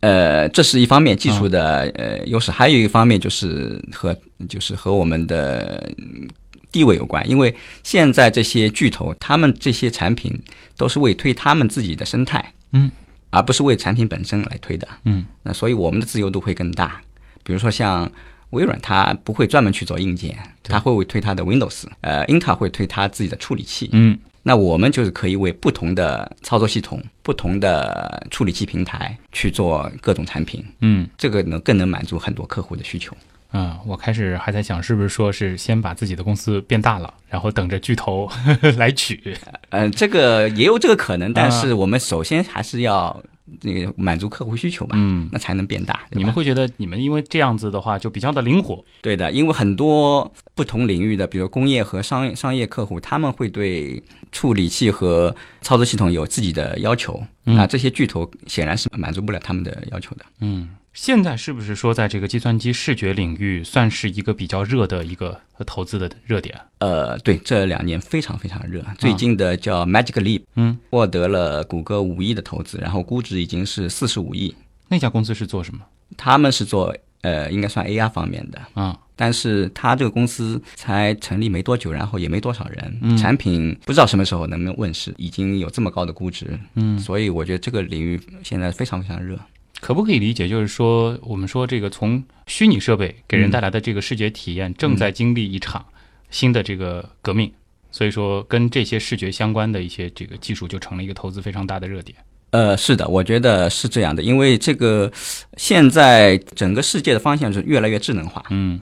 [0.00, 4.16] 呃，这是一方面技术的、呃优势，还有一方面就是和
[4.48, 6.28] 就是和我们的嗯
[6.70, 10.38] 地位有关，因为现在这些巨头，他们这些产品
[10.76, 12.90] 都是为推他们自己的生态，嗯，
[13.30, 17.00] 而不是为产品本身来推的，嗯，那所以我们的自由度会更大。
[17.42, 18.10] 比如说像
[18.50, 33.16] 微软，它不会专门去做硬件，它会为推它的 Windows，呃，英特尔会推它自己的处理器，嗯那我们就是可以为不同的操作系统、不同的处理器平台去做各种产品，嗯这个能更能满足很多客户的需求。
[33.52, 38.30] 嗯，我开始还在想，是不是说是先把自己的公司变大了，然后等着巨头
[38.76, 39.34] 来取。
[39.70, 43.22] 嗯，这个也有这个可能，但啊是我们首先还是要
[43.62, 46.00] 那个满足客户需求吧，嗯那才能变大。
[46.10, 48.84] 你们会觉得你们因为这样子的话就比较的灵活。
[49.00, 60.24] 对的，因为很多不同领域的，比如工业和商业商业客户，他们会对处理器和操作系统有自己的要求，嗯那这些巨头显然是满足不了他们的要求的。
[60.40, 60.68] 嗯，
[61.00, 66.60] 现在是不是说在这个计算机视觉领域算是一个比较热的一个投资的热点？
[66.78, 68.84] 呃，对，这两年非常非常热。
[68.98, 74.52] 最近的叫 Magic Leap，嗯，获得了谷歌五亿的投资，然后估值已经是四十五亿。
[74.88, 75.80] 那家公司是做什么？
[76.16, 89.38] 他们是做呃，应该算 AR 方面的，啊，但是他这个公司才成立没多久，然后也没多少人，嗯产品不知道什么时候能不能问世，已经有这么高的估值，嗯，所以我觉得这个领域现在非常非常热。
[89.80, 95.84] 可不可以理解，就是说，我们说这个从虚拟设备给人带来的这个视觉体验，正在经历一场
[96.30, 97.50] 新的这个革命，
[97.90, 102.18] 所以说跟这些视觉相关的一些这个技术就成了一个投资非常大的热点。
[102.50, 105.10] 呃，是的，我觉得是这样的，因为这个
[105.56, 108.44] 现在整个世界的方向是越来越智能化。
[108.50, 108.80] 嗯。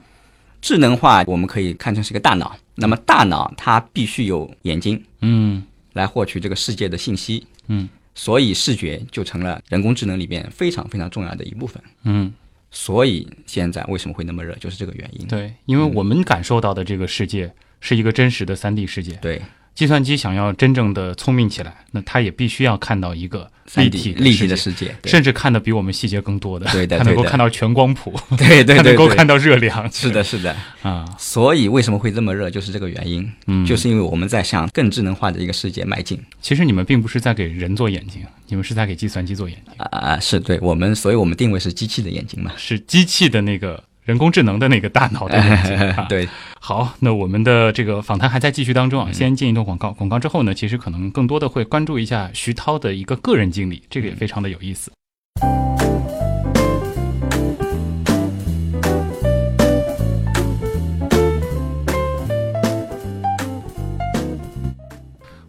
[0.59, 5.63] 智能化我们可以看成是一个大脑，那么大脑它必须有眼睛嗯。
[5.93, 11.81] 来获取这个世界的信息，嗯所以视觉就成了人工智能里边非常非常重要的一部分。
[12.03, 12.33] 嗯，
[12.71, 15.27] 所以现在为什么会那么热，就是这个原因。
[15.27, 19.13] 对，因为我们感受到的这个世界是一个真实的三 D 世界。
[19.21, 19.39] 对，
[19.77, 26.65] 计算机想要真正的聪明起来，那它也必须要看到一个立体立体的世世界，甚至看的比我们细节更多的。
[26.71, 29.87] 对它能够看到全光谱，对对对对它能够看到热量。
[29.91, 30.55] 是的，是的。
[30.81, 33.31] 啊，所以为什么会这么热，就是这个原因。
[33.45, 36.19] 嗯就是因为我们在向更智能化的一个世界迈进。
[36.41, 42.51] 其实你们并不是在给人做眼睛，你们是在给计算机做眼睛，啊、是对我们，所以我们定位是机器的眼睛嘛。
[42.57, 45.77] 是机器的那个人工智能的那个大脑的眼睛。
[45.93, 46.27] 啊、对，
[46.67, 54.91] 好，那我们的这个访谈还在继续当中啊，先进一段广告，广告之后呢，其实可能更多的会关注一下徐涛的一个个人经历，这个也非常的有意思。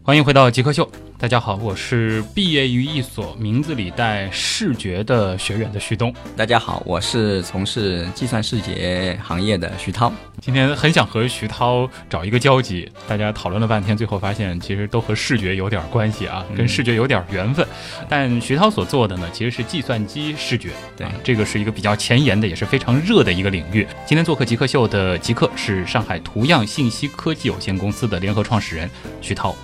[0.09, 6.11] 欢迎回到极客秀，大家好，我是毕业于一所名字里带视觉的学院的徐东。
[6.35, 10.11] 大家好，我是从事计算视觉行业的徐涛。
[10.41, 17.67] 今天很想和徐涛找一个交集，大家讨论了半天，最后发现其实都和视觉有点关系啊，跟视觉有点缘分。
[18.09, 23.87] 但徐涛所做的呢，其实是计算机视觉，对啊，这个是一个比较前沿的，也是非常热的一个领域。
[24.07, 28.89] 今天做客极客秀的极客是上海图样信息科技有限公司的联合创始人
[29.21, 29.55] 徐涛。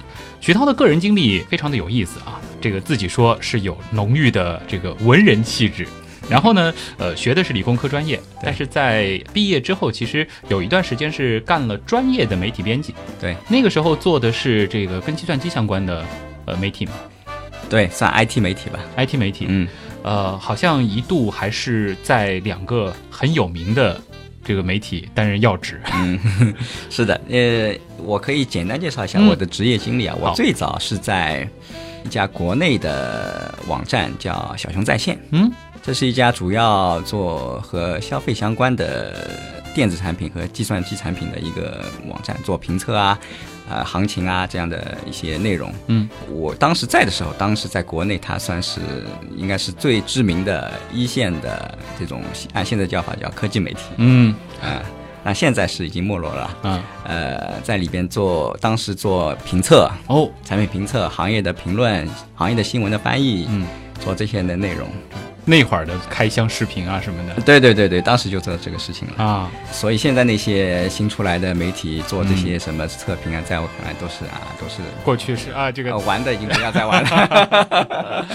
[0.45, 5.89] 徐涛的个人经历非常的有意思啊，这个自己说是有浓郁的这个文人气质。
[6.29, 12.95] 然后呢，呃，学的是理工科专业，但是在毕业之后，其实有一段时间是干了专业的媒体编辑。
[13.19, 16.05] 对，那个时候做的是这个跟计算机相关的
[16.45, 16.93] 呃媒体嘛
[17.71, 18.79] 对，算 IT 媒体吧。
[18.99, 19.47] ，IT 媒体。
[19.49, 19.67] 嗯，
[20.03, 23.99] 呃，好像一度还是在两个很有名的
[24.45, 25.81] 这个媒体担任要职。
[25.93, 26.19] 嗯，
[26.91, 30.15] 是的，呃，我可以简单介绍一下嗯我的职业经历啊。
[30.21, 31.49] 我最早是在
[32.05, 35.51] 一家国内的网站叫小熊在线，嗯，
[35.83, 39.31] 这是一家主要做和消费相关的
[39.75, 43.19] 电子产品和计算机产品的一个网站，做评测啊、
[43.69, 45.73] 呃行情啊这样的一些内容。
[45.87, 48.81] 嗯，我当时在的时候，当时在国内它算是
[49.37, 52.23] 应该是最知名的一线的这种
[52.53, 53.81] 按现在叫法叫科技媒体。
[53.97, 54.83] 嗯啊、
[55.23, 56.57] 那现在是已经没落了。
[56.63, 63.67] 嗯呃，在里边做，当时做评测，哦，产品评测、行业的评论、行业的新闻的翻译，嗯，
[64.01, 64.89] 做这些的内容。
[65.45, 67.41] 那会儿的开箱视频啊什么的。
[67.43, 69.25] 对对对对，当时就做这个事情了。
[69.25, 72.37] 啊，所以现在那些新出来的媒体做这嗯。
[72.37, 75.91] 些什么测评啊，在我看来都是啊，都是过去式啊，这个。
[75.91, 77.09] 呃玩的已经不要再玩了。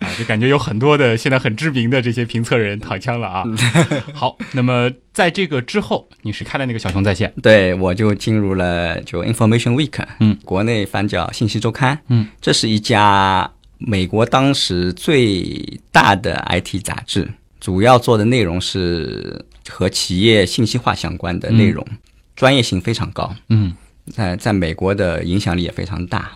[0.00, 3.44] 啊，就感觉有很多的现在很知名的这些评测人躺枪了啊。
[4.14, 17.28] 好，那么在这个之后，你是开了那个小熊在线，对，我就进入了就 Information Week，嗯，国内反叫信息周刊，嗯，这是一家美国当时最大的 IT 杂志，
[17.60, 21.86] 主要做的内容是和企业信息化相关的内容，
[22.36, 23.72] 专业性非常高，嗯，
[24.12, 26.32] 在在美国的影响力也非常大。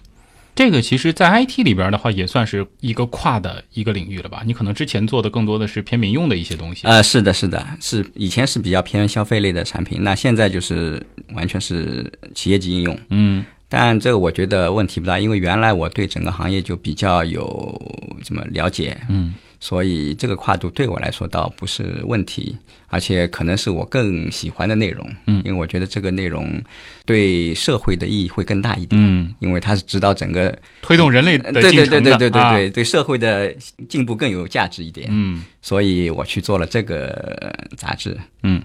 [0.54, 4.42] 这个其实，在 IT 里边的话，也算是一个跨的一个领域了吧？
[4.44, 6.86] 你可能之前做的更多的是偏民用的一些东西。
[6.86, 11.02] 呃，是的，是的，是以前是比较偏消费类的产品，那现在就是
[11.32, 12.98] 完全是企业级应用。
[13.08, 13.42] 嗯
[13.74, 17.80] 但这个我觉得问题不大，因为原来我对整个行业就比较有
[18.22, 19.34] 怎么了解，嗯。
[19.60, 22.56] 所以这个跨度对我来说倒不是问题，
[22.88, 25.40] 而且可能是我更喜欢的内容，嗯。
[25.44, 26.60] 因为我觉得这个内容
[27.06, 32.52] 对社会的意义会更大一点，嗯，因为它是指导整个推动人类的对对对对对对啊。
[32.52, 33.50] 对对社会的
[33.88, 38.18] 进步更有价值一点，嗯所以我去做了这个杂志。
[38.42, 38.60] 嗯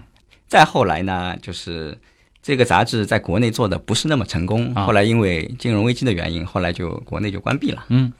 [0.48, 1.96] 再后来呢，就是
[2.42, 7.84] 这个杂志在国内做的不是那么成功，啊后来因为金融危机的原因，后来就国内就关闭了。
[7.88, 8.12] 嗯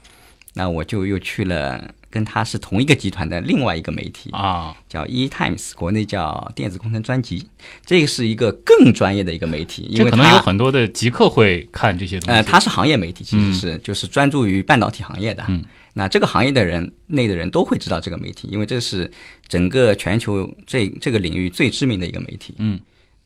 [0.53, 7.47] 那我就又去了跟他是同一个集团的另外一个媒体，啊叫 E Times，国内叫电子工程专辑，
[7.85, 12.31] 这个是一个更专业的一个媒体，因为这可能有很多的极客会看这些东西。
[12.31, 15.45] 呃，它是行业媒体，其实是、就是专注于半导体行业的。
[15.49, 19.09] 嗯，那这个行业的人内的人都会知道这个媒体，因为这是
[19.47, 22.55] 整个全球这这个领域最知名的一个媒体。
[22.57, 22.79] 嗯，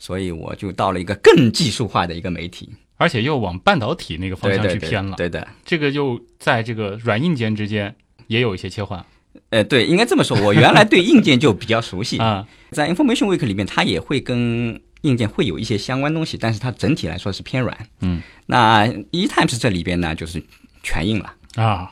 [0.03, 5.15] 所以我就到了一个更技术化的一个媒体，而且又往半导体那个方向去偏了。
[5.15, 7.95] 对的，这个又在这个软硬件之间
[8.27, 9.05] 也有一些切换
[9.49, 10.37] 呃，对，应该这么说。
[10.41, 12.45] 我原来对硬件就比较熟悉， 啊。
[12.71, 17.77] 在 Information Week 里面，它也会跟硬件会有一些相关东西，但是它整体来说是偏软。
[18.01, 20.43] 嗯，那 E Times 这里边呢，就是
[20.83, 21.33] 全硬了。
[21.55, 21.89] 啊，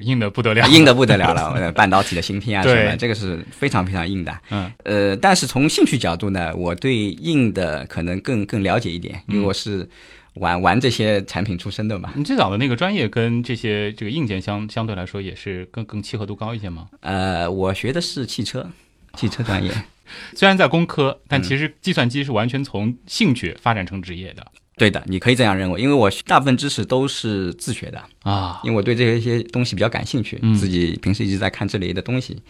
[0.00, 4.38] 硬的不得了，硬的不得了了，呃 半导体的芯片啊什对么，这个是非常非常硬的。
[4.50, 9.88] 嗯呃，但是从兴趣角度呢，我对硬的可能更更了解一点，因为我是
[10.34, 12.12] 玩玩这些产品出身的嘛。
[12.14, 16.88] 你最早的那个专业跟这些这个硬件相相对来说也是更更契合度高一些吗？
[17.00, 18.70] 呃，我学的是汽车，
[19.16, 19.70] 汽车专业。
[20.34, 24.44] 虽然在工科，嗯但其实计算机是完全从兴趣发展成职业的
[24.80, 28.58] 对的，你可以这样认为，因为我大部分知识都是自学的，啊。
[28.64, 32.40] 因为我对这些东西比较感兴趣，嗯自己平时一直在看这类的东西，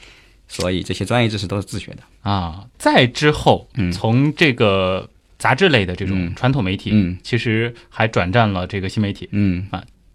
[0.47, 2.03] 所以这些专业知识都是自学的。
[2.23, 9.29] 啊，再之后，嗯从这个杂志类的这种嗯传统媒体，嗯其实还转战了这个新媒体。
[9.33, 9.67] 嗯，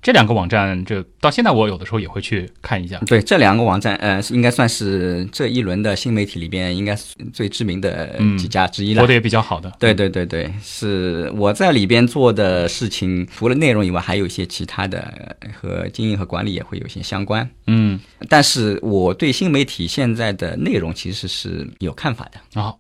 [0.06, 3.00] 这两个网站，这到现在我有的时候也会去看一下。
[3.08, 9.02] 对，这两个网站，呃，应该算是这一轮的新媒体里边应该是最知名的嗯几家之一了。
[9.02, 15.00] 活得也比较好的，对对对对，是我在里边做的事情，除了内容以外，还有一些其他的
[15.40, 17.50] 呃和经营和管理也会有些相关。
[17.66, 22.72] 嗯，但是我对新媒体现在的内容其实是有看法的，啊，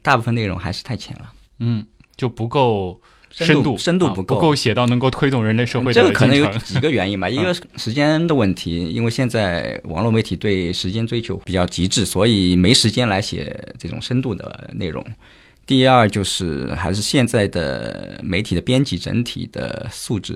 [0.00, 1.84] 大部分内容还是太浅了，嗯，
[2.16, 2.98] 就不够
[3.30, 15.04] 深度深度不够不够写到能够推动人类社会的这个可能有几个原因吧， 一个是时间的问题，因为现在网络媒体对时间追求比较极致，所以没时间来写这种深度的内容。
[15.64, 20.34] 第二就是还是现在的媒体的编辑整体的素质，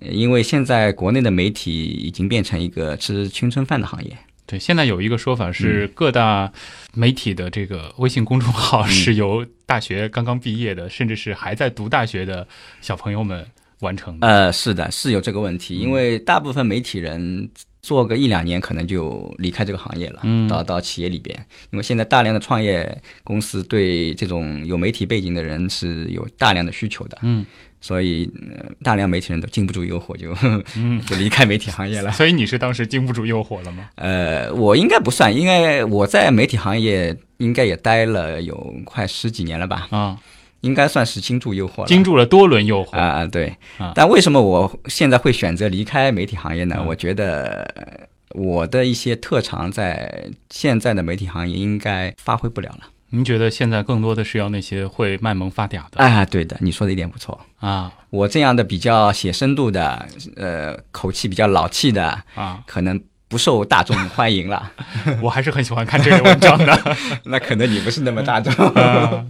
[0.00, 4.18] 呃因为现在国内的媒体已经变成一个吃青春饭的行业。
[4.48, 5.92] 对，现在有一个说法是，嗯。
[5.94, 6.50] 各大
[6.94, 12.48] 媒体的这个微信公众号是由大学刚刚毕业的，甚至是还在读大学的
[12.80, 13.46] 小朋友们
[13.80, 14.26] 完成的。
[14.26, 17.50] 呃，是的，是有这个问题，因为大部分媒体人
[17.82, 20.48] 做个一两年，可能就离开这个行业了，嗯。
[20.48, 21.38] 到到企业里边，
[21.70, 27.44] 因为现在大量的创业公司对这种有媒体背景的人是有大量的需求的，嗯，
[27.80, 30.34] 所以、呃、大量媒体人都经不住诱惑，就
[30.76, 32.10] 嗯 就离开媒体行业了。
[32.12, 33.88] 所以你是当时经不住诱惑了吗？
[33.94, 39.86] 呃，我应该不算，应该我在媒体行业应该也待了有快十几年了吧？
[39.90, 40.18] 啊，
[40.62, 41.86] 应该算是经住诱惑了。
[41.86, 43.92] 经住了多轮诱惑啊，对啊。
[43.94, 46.84] 但为什么我现在会选择离开媒体行业呢？
[46.86, 52.80] 我觉得我的一些特长在现在的媒体行业应该发挥不了了。
[53.10, 56.04] 您觉得现在更多的是要那些会卖萌发嗲的？
[56.04, 57.90] 啊，对的，你说的一点不错啊。
[58.10, 60.06] 我这样的比较写深度的，
[60.36, 64.72] 呃，口气比较老气的啊，可能不受大众欢迎了。
[65.22, 66.96] 我还是很喜欢看这类文章的。
[67.24, 68.52] 那可能你不是那么大众。
[68.76, 69.24] 啊、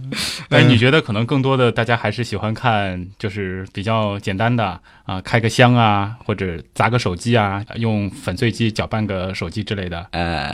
[0.49, 10.05] 但你觉得可能更多的大家还是喜欢看，就是比较简单的啊，开个箱啊，或者砸个手机啊，用粉碎机搅拌个手机之类的。
[10.11, 10.53] 呃。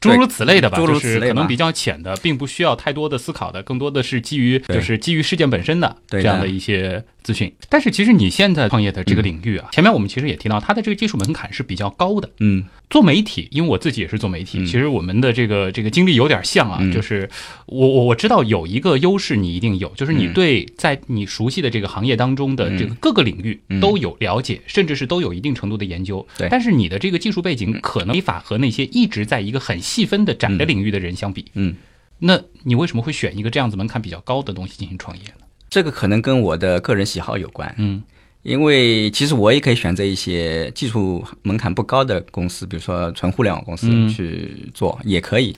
[0.00, 6.46] 诸如此类的吧，诸如此类就是可能比较浅的，并不需要太多的思考的，更多的是基于就是基于事件本身的这样的。
[6.46, 7.52] 一些资讯。
[7.68, 12.30] 但是其实你现在创业的这个领域啊，前面我们其实也提到，它的这个技术门槛是比较高的。
[12.38, 17.28] 嗯，做媒体，因为我自己也是做媒体，其实我们的这个这个经历有点像啊，就是
[17.66, 26.24] 我我我知道有一个优势你一定有，就是你对在你熟悉的这个行业当中的这个各个领域都有了解，甚至是都有一定程度的研究。
[26.38, 31.46] 对，但是你的这个技术背景可能没法和那些一直在一个很细分的窄的领域的人相比。
[31.54, 31.74] 嗯，
[32.20, 35.45] 那你为什么会选一个这样子门槛比较高的东西进行创业呢？
[35.76, 37.74] 这个可能跟我的个人喜好有关。
[37.76, 38.02] 嗯。
[38.42, 45.54] 因为其实我也可以选择一些技术门槛不高的公司，比如说纯互联网公司去做，也可以。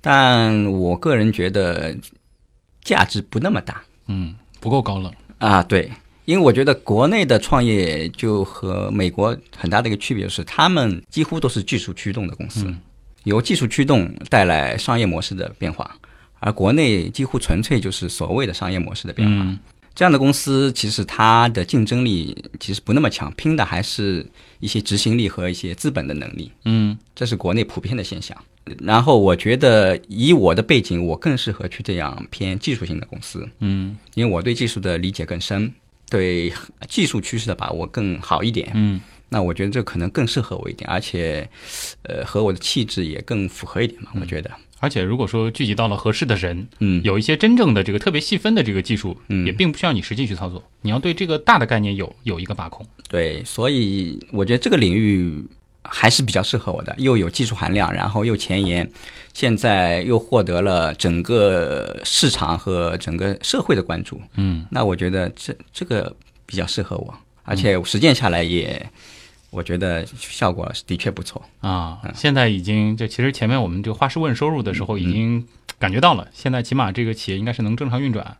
[0.00, 1.94] 但我个人觉得
[2.82, 5.60] 价值不那么大，嗯，不够高冷啊。
[5.64, 5.90] 对，
[6.26, 12.78] 因为我觉得国内的创业就和美国很大的一个区别是，他们几乎都是技术驱动的公司，嗯、
[13.24, 15.96] 由技术驱动带来商业模式的变化，
[16.40, 19.44] 而国内几乎纯粹就是所谓的商业模式的变化。
[19.44, 19.58] 嗯
[19.94, 24.24] 这样的公司其实它的竞争力其实不那么强，拼的还是
[24.60, 26.52] 一些执行力和一些资本的能力。
[26.66, 28.38] 嗯，这是国内普遍的现象。
[28.80, 33.44] 然后我觉得以我的背景，我更适合去这样偏技术性的公司。
[33.58, 35.72] 嗯，因为我对技术的理解更深，
[36.08, 36.52] 对
[36.88, 38.70] 技术趋势的把握更好一点。
[38.74, 41.50] 嗯，那我觉得这可能更适合我一点，而且
[42.04, 44.12] 呃和我的气质也更符合一点嘛。
[44.20, 44.48] 我觉得。
[44.80, 52.86] 而且，如果说聚集到了合适的人，嗯，有一些真正的这个特别细分的这个技术，嗯，也并不需要你实际去操作，你要对这个大的概念有有一个把控。
[53.08, 55.44] 对，所以我觉得这个领域
[55.82, 58.88] 还是比较适合我的，又有技术含量，然后又前沿，
[59.34, 64.20] 现在又获得了整个市场和整个社会的关注。
[64.36, 66.14] 嗯，那我觉得这这个
[66.46, 67.12] 比较适合我，
[67.42, 68.88] 而且实践下来也。
[69.50, 71.42] 我觉得效果的确不错。
[71.60, 71.98] 啊！
[72.14, 75.46] 现在已经就其实前面我们这个花式问收入的时候已经
[75.78, 78.36] 感觉到了，现在起码这个企业应该是能正常运转。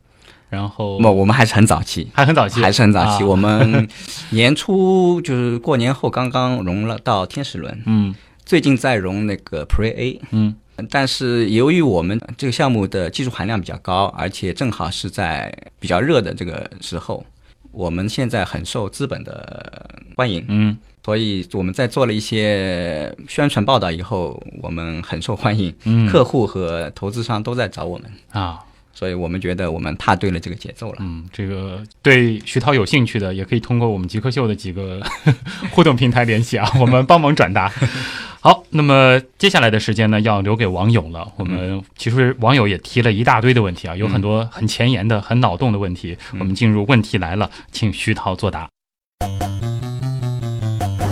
[0.50, 3.22] 然后，不，我们还是很早期，还很早期，还是很早期。
[3.22, 3.86] 啊、我们
[4.30, 8.14] 年初就是过年后刚刚融了到天使轮， 嗯，
[8.46, 10.56] 最近在融那个 Pre A，嗯，
[10.88, 17.26] 但是由于我们这个项目的技术含量比较高，而且正好是在比较热的这个时候，
[17.70, 20.76] 我们现在很受资本的欢迎，嗯。
[21.04, 28.12] 所以我们在做了一些宣传报道以后，我们很受欢迎，嗯，客户和投资商都在找我们。
[28.30, 28.62] 啊，
[28.99, 30.96] 所以我们觉得我们踏对了这个节奏了。
[30.99, 35.01] 嗯，这个对徐涛有兴趣的，也可以通过我们极客秀的几个
[35.70, 37.72] 互动平台联系啊， 我们帮忙转达。
[38.42, 41.30] 好，那么接下来的时间呢，要留给网友了。
[41.36, 46.16] 我们其实网友也提了一大堆的问题啊，有很多很前沿的、很脑洞的问题。
[46.32, 48.68] 我们进入问题来了，请徐涛作答。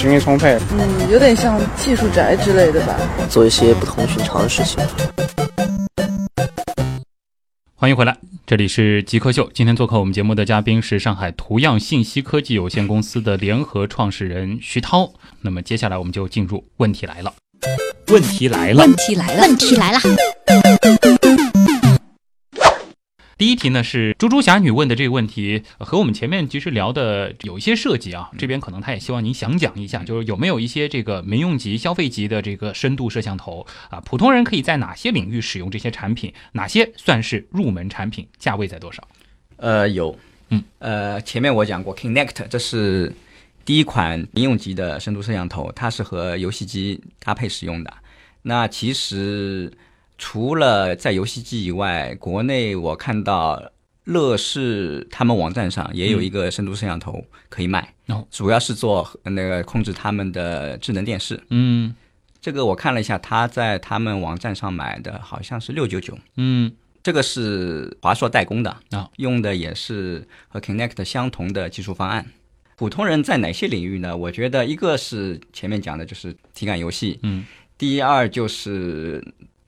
[0.00, 0.58] 精力充沛。
[0.78, 2.96] 嗯，有点像技术宅之类的吧。
[3.28, 4.82] 做一些不同寻常的事情。
[7.74, 9.50] 欢迎回来，这里是极客秀。
[9.52, 15.12] 今天做客我们节目的嘉宾是上海图样信息科技有限公司的联合创始人徐涛。
[15.42, 17.34] 那么接下来我们就进入问题来了。
[18.08, 19.98] 问题来了，问题来了，问题来了。
[23.40, 28.30] 第一题呢是猪猪侠女问的这个问题，和我们前面其实聊的有一些涉及啊。
[28.36, 33.98] 这边可能他也希望您详讲一下，就是有没有一些这个民用级、消费级的这个深度摄像头啊？
[34.00, 36.30] 普通人可以在哪些领域使用这些产品？
[36.52, 38.28] 哪些算是入门产品？
[38.38, 39.08] 价位在多少？
[39.56, 40.14] 呃，有，
[40.50, 43.10] 嗯，呃，前面我讲过 Kinect，这是
[43.64, 47.90] 第一款民用级的深度摄像头，它是和游戏机搭配使用的。
[48.42, 49.72] 那其实
[50.20, 53.72] 除了在游戏机以外，国内我看到
[54.04, 61.40] 乐视他们网站上也有一个深度摄像头可以卖，哦主要是做那个控制他们的智能电视。
[61.48, 61.94] 嗯
[62.38, 66.70] 这个我看了一下，他在他们网站上买的好像是六九九，嗯
[67.02, 72.26] 这个是华硕代工的啊，用的也是和 Connect 相同的技术方案。
[72.76, 74.14] 普通人在哪些领域呢？
[74.14, 77.46] 我觉得一个是前面讲的就是体感游戏，嗯，
[77.78, 79.22] 第二就是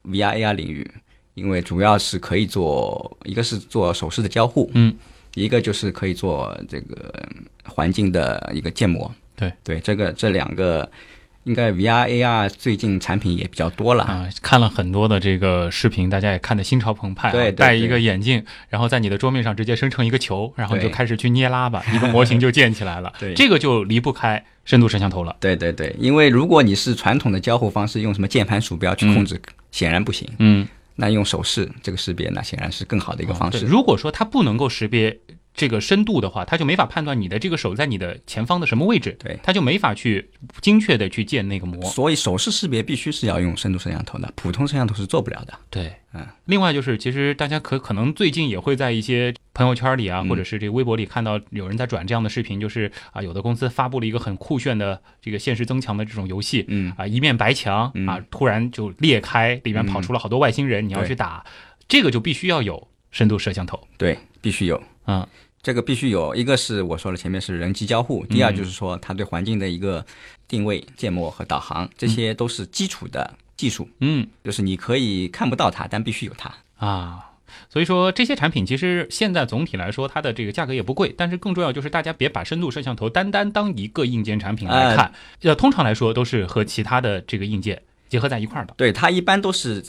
[0.05, 0.91] VR AR 领域，
[1.35, 4.95] 因为主要是可以做，一个是做手势的交互，嗯，
[5.35, 7.29] 一个就是可以做这个
[7.65, 9.11] 环境的一个建模。
[9.35, 10.89] 对对，这个这两个
[11.45, 14.05] 应该 VR AR 最近产品也比较多了。
[14.05, 17.33] 啊，看了很多的这个视频，大家也看得心潮澎湃、啊。
[17.33, 23.13] 对对戴一个眼镜，然后在你的桌面上直接生成一个球，然后你就开始去捏拉吧， 一个模型就建起来了。
[23.19, 25.37] 对这个就离不开深度摄像头了。
[25.41, 29.41] 对对对，因为如果你是传统的交互方式，用什么键盘鼠标去控制，
[29.73, 30.29] 显然不行。
[30.39, 33.61] 嗯，那用手势这个识别，那显然是更好的一个方式。
[33.61, 35.19] 对如果说它不能够识别
[35.55, 40.31] 这个深度的话，它就没法判断你的这个手在你的前方的什么位置，对它就没法去
[40.61, 41.83] 精确的去建那个模。
[41.91, 45.53] 所以手势识别必须是要用深度摄像头的，普通摄像头是做不了的。
[45.71, 46.27] 对，嗯。
[46.47, 61.45] 另外就是，其实大家可可能最近也会在一些朋友圈里啊，嗯或者是这个微博里看到有人在转这样的视频，就是啊，有的公司发布了一个很酷炫的这个现实增强的这种游戏，嗯啊，一面白墙嗯啊，突然就裂开，里面跑出了好多外星人，你要去打，
[61.87, 63.79] 这个就必须要有深度摄像头。
[63.99, 64.83] 对，必须有。
[65.07, 65.27] 嗯，
[65.63, 66.35] 这个必须有。
[66.35, 70.05] 一个是我说了，前面是人机交互；第二就是说，它对环境的一个
[70.47, 73.89] 定位、建模和导航，这些都是基础的技术。
[74.01, 76.55] 嗯就是你可以看不到它，但必须有它。
[76.77, 77.29] 啊。
[77.69, 88.73] 所以说这些产品其实现在总体来说，它的这个价格也不贵，但是更重要就是大家别把深度摄像头单单当一个硬件产品来看，呃，通常来说都是和其他的这个硬件结合在一块儿的。
[88.79, 89.85] 对，它一般都是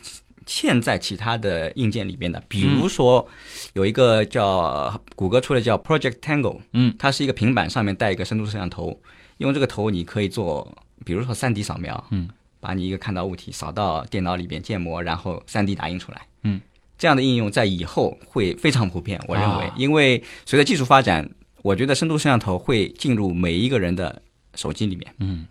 [0.46, 2.41] 嵌在其他的硬件里边的。
[2.48, 3.28] 比如说，
[3.74, 9.00] 有一个叫谷歌出的叫 Project Tango，嗯，它是一个平板上面带一个深度摄像头，
[9.38, 10.76] 用这个头你可以做，
[11.06, 12.30] 比如说 3D 扫描，嗯，
[12.60, 16.62] 把你一个看到物体扫到电脑里边建模，然后 3D 打印出来，嗯，
[16.98, 19.74] 这样的应用在以后会非常普遍，我认为，啊。
[19.78, 21.30] 因为随着技术发展，
[21.62, 24.22] 我觉得深度摄像头会进入每一个人的
[24.56, 25.46] 手机里面，嗯，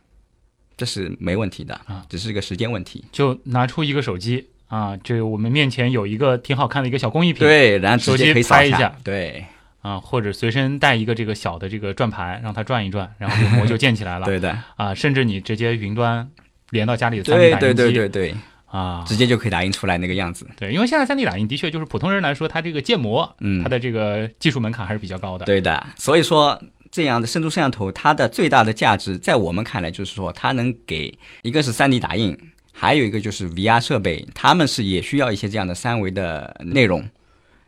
[0.76, 3.04] 这是没问题的啊，只是一个时间问题。
[3.12, 9.44] 就拿出一个手机啊，这我们面前有一个挺好看的一个小工艺品，对，然后直手机接可以扫拍一下，对，
[9.82, 14.24] 啊，或者随身带一个这个小的这个转盘，让它转一转，然后这个膜就建起来了。
[14.24, 16.26] 对的，啊，甚至你直接云端
[16.70, 20.48] 连到家里的 3D 对对打印机，对对对，啊，直接就可以打印出来那个样子。
[20.56, 23.62] 对，因为现在 3D 打印的确就是普通人来说，它这个建模，嗯。
[23.62, 25.44] 它的这个技术门槛还是比较高的。
[25.44, 26.58] 对的，所以说
[26.90, 31.12] 这样的深度摄像头，它的最大的价值，在我们看来就是说，它能给
[31.42, 32.34] 一个是 3D 打印，
[32.72, 37.08] 还有一个就是 VR 设备，他们是也需要一些这样的三维的内容。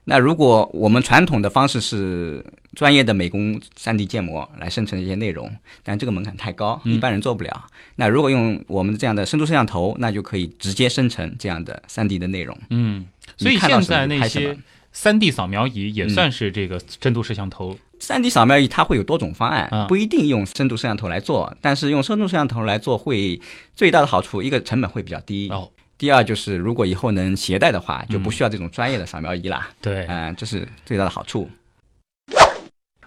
[0.07, 2.45] 那如果我们传统的方式是
[2.75, 5.51] 专业的美工 3D 建模来生成一些内容，
[5.83, 7.67] 但这个门槛太高，嗯一般人做不了。
[7.97, 12.59] 那如果用我们这样的深度摄像头，那就可以直接生成这样的 3D 的内容。
[12.69, 13.07] 嗯，
[13.39, 14.59] 所以现在那些
[14.95, 17.79] 3D 扫描仪也嗯算是这个深度摄像头。
[18.05, 19.87] 3D 扫描仪它会有多种方案，啊。
[19.87, 23.41] 不一定用深度摄像头来做，但是用深度摄像头来做会
[23.75, 29.71] 最大的好处，一个成本会比较低，哦，第二就是如果以后能携带的话，就不需要这种专业的扫描仪啦。
[29.81, 31.51] 对，嗯、这是最大的好处。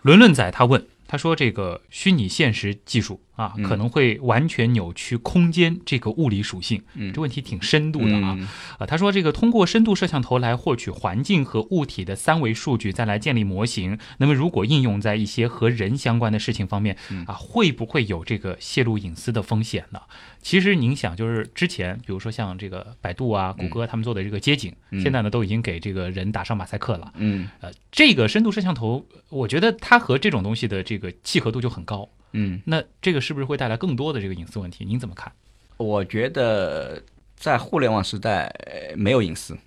[0.01, 6.83] 伦伦仔他问，他说这个虚拟现实技术啊，嗯可能会完全扭曲空间这个物理属性。
[6.95, 8.35] 嗯这问题挺深度的啊。
[8.37, 8.47] 嗯
[8.79, 13.97] 啊，他说这个通过深度摄像头来获取环境和物体的三维数据，再来建立模型。
[14.17, 20.01] 那么如果应用在一些和人相关的事情方面嗯啊，会不会有这个泄露隐私的风险呢？
[20.41, 27.13] 其实您想，就是之前比如说像这个百度啊、谷歌他们做的这个街景，嗯现在呢都已经给这个人打上马赛克了。
[27.17, 32.09] 嗯呃，这个深度摄像头，我觉得它和这种东西的这个契合度就很高。
[32.37, 34.85] 嗯，那这个是不是会带来更多的这个隐私问题？
[34.85, 35.31] 您怎么看？
[35.77, 37.01] 我觉得
[37.35, 39.57] 在互联网时代呃没有隐私，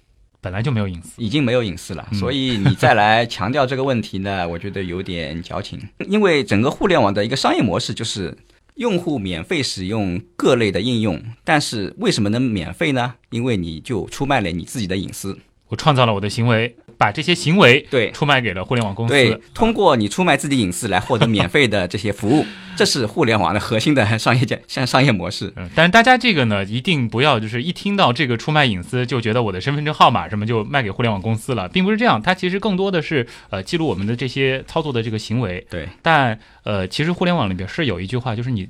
[0.41, 1.21] 本来就没有隐私。
[1.23, 5.81] 已经没有隐私了，嗯所以你再来强调这个问题呢， 我觉得有点矫情。
[6.09, 8.37] 因为整个互联网的一个商业模式就是
[8.77, 13.15] 用户免费使用各类的应用，但是为什么能免费呢？
[13.31, 15.39] 因为你就出卖了你自己的隐私。
[15.69, 19.15] 我创造了我的行为，把这些行为对出卖给了互联网公司。
[19.15, 22.45] 对，通过你出卖自己隐私来获得免费的这些服务，
[22.77, 25.51] 这是互联网的核心的商业价像商业模式。
[25.57, 32.21] 嗯，但是大家这个呢，一定不要就是一听到这个出卖隐私，就觉得我的身份证号码什么就卖给互联网公司了，并不是这样。
[32.21, 35.67] 它其实更多的是呃记录我们的这些操作的这个行为。
[35.71, 38.69] 对，但呃，其实互联网里边是有一句话，就是你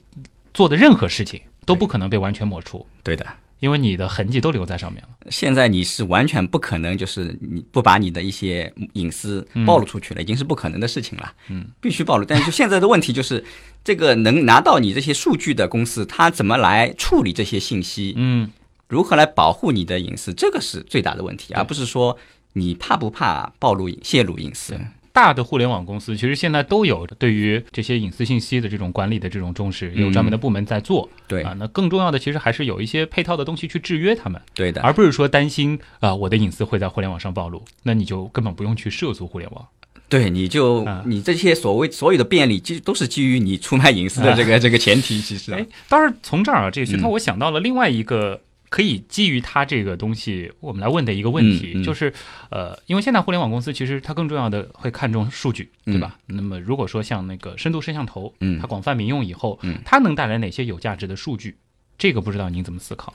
[0.55, 2.87] 做的任何事情都不可能被完全抹除。
[3.03, 3.27] 对的，
[3.61, 5.09] 因为你的痕迹都留在上面了。
[5.31, 11.33] 现在你是完全不可能，就是你不把你的一些隐私暴露出去了，已经是不可能的事情了。
[11.49, 12.25] 嗯，必须暴露。
[12.25, 13.45] 但是就现在的问题就是，
[13.85, 18.15] 这个能拿到你这些数据的公司，它怎么来处理这些信息？
[18.17, 18.51] 嗯，
[18.89, 20.33] 如何来保护你的隐私？
[20.33, 22.17] 这个是最大的问题，而不是说
[22.55, 24.75] 你怕不怕暴露泄露隐私。
[25.13, 31.09] 大的互联网公司其实现在都有对于这些隐私信息的这种管理的这种重视，有专门的部门在做。
[31.27, 34.41] 对啊，那更重要的其实还是有一些配套的东西去制约他们。
[34.55, 39.67] 对的，而不是说担心啊、我的隐私会在互联网上暴露，那你就根本不用去涉足互联网。
[40.09, 45.21] 对，你就、啊你这些所谓所有的便利，其实都是基于你出卖隐私的这个、 这个前提。
[45.21, 48.41] 其实、啊哎，当然从这儿啊，这个徐涛，嗯我想到了另外一个
[48.71, 52.11] 可以基于它这个东西，我们来问的一个问题，嗯嗯就是
[52.51, 56.19] 呃，因为现在互联网公司其实它更重要的会看重数据，对吧？
[56.25, 61.55] 那么如果说像那个深度摄像头，嗯它广泛民用以后，嗯它能带来哪些有价值的数据？
[61.99, 63.13] 这个不知道您怎么思考？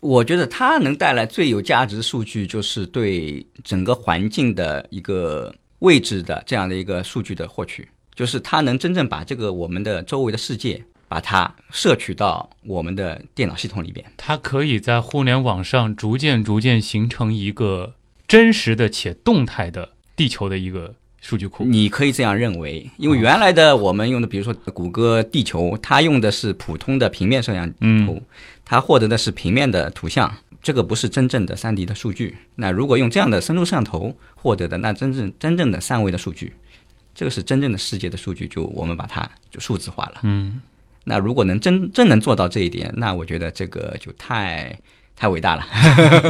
[0.00, 14.04] 我觉得它能带来最有价值的数据，就是对整个环境的一个位置的这样的一个数据的获取，就是它能真正把这个我们的周围的世界，把它摄取到我们的电脑系统里边。
[14.16, 17.94] 它可以在互联网上逐渐逐渐形成一个
[18.26, 21.64] 真实的且动态的地球的一个数据库。
[21.64, 28.22] 你可以这样认为，因为原来的我们用的，比如说谷歌地球，它用的是普通的平面摄像头，嗯
[28.64, 32.36] 它获得的是平面的图像，这个不是真正的三 D 的数据。
[32.54, 36.54] 那如果用这样的深度摄像头获得的，那真正真正的三维的数据，
[37.14, 40.20] 这个是真正的世界的数据，就我们把它就数字化了。
[40.22, 40.62] 嗯，
[41.04, 44.78] 那如果能真真能做到这一点，那我觉得这个就太
[45.14, 45.66] 太伟大了。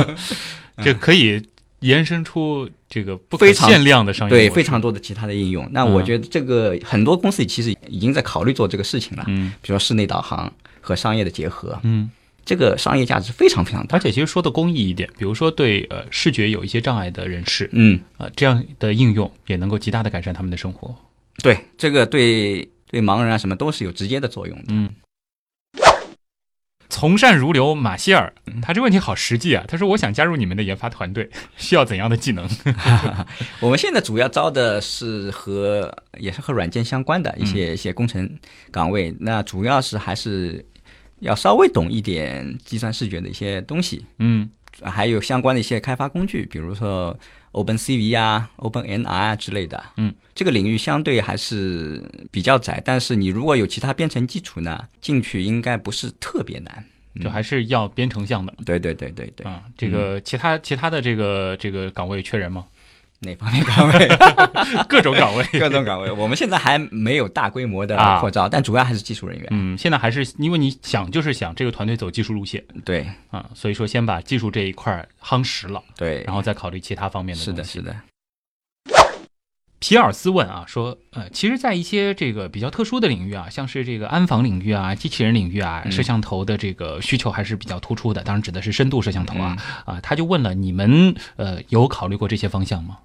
[0.83, 1.41] 这可以
[1.81, 5.69] 延伸出这个不可非常限量的商业对，非常多的其他的应用。
[5.71, 12.11] 那我觉得这个很多公司其实已经在考虑做这个事情了，嗯比如说室内导航和商业的结合，嗯，
[12.45, 14.01] 这个商业价值非常非常大而。
[14.01, 20.95] 且其实说的公益一点，比如说对呃视觉有一些障碍的人士，嗯，呃这样的应用也能够极大的改善他们的生活。
[21.43, 24.65] 对，这个对对盲人啊什么都是有直接的作用的。
[24.69, 24.89] 嗯。
[26.89, 28.33] 从善如流，马歇尔，
[28.63, 29.65] 他这问题好实际啊。
[29.67, 32.49] 他说：“我想加入你们的研发团队，需要怎样的技能
[33.59, 38.31] 我们现在主要招的是和也是和软件相关的一些、一些工程
[38.71, 40.65] 岗位，那主要是还是
[41.19, 44.49] 要稍微懂一点计算视觉的一些东西，？”嗯
[44.81, 47.19] 还有相关的一些开发工具，比如说
[47.55, 49.83] OpenCV 啊、OpenNR 啊之类的。
[49.97, 56.85] 嗯，这个领域相对还是比较窄，但是你如果有其他编程基础呢，进去应该不是特别难。
[57.23, 59.63] 就还是要编程项的对对对对对，啊。
[59.79, 62.67] 这个其他其他的这个这个岗位缺人吗？
[63.25, 64.09] 哪方面岗位？
[64.89, 69.49] 各种岗位， 各种岗位，我们现在还没有大规模的啊扩招，但主要还是技术人员。
[69.51, 77.97] 嗯，现在还是因为你想就是想这个团队走技术路线对啊，所以说先把技术这一块夯实了，对，然后再考虑其他方面的是的，东西是的。
[79.81, 88.23] 皮尔斯问啊，说，呃，其实，在一些这个比较特殊的领域啊，像是这个安防领域啊、机器人领域啊，嗯摄像头的这个需求还是比较突出的。
[88.23, 89.55] 当然，指的是深度摄像头啊。
[89.85, 92.97] 嗯啊，他就问了，你们呃有考虑过这些方向吗？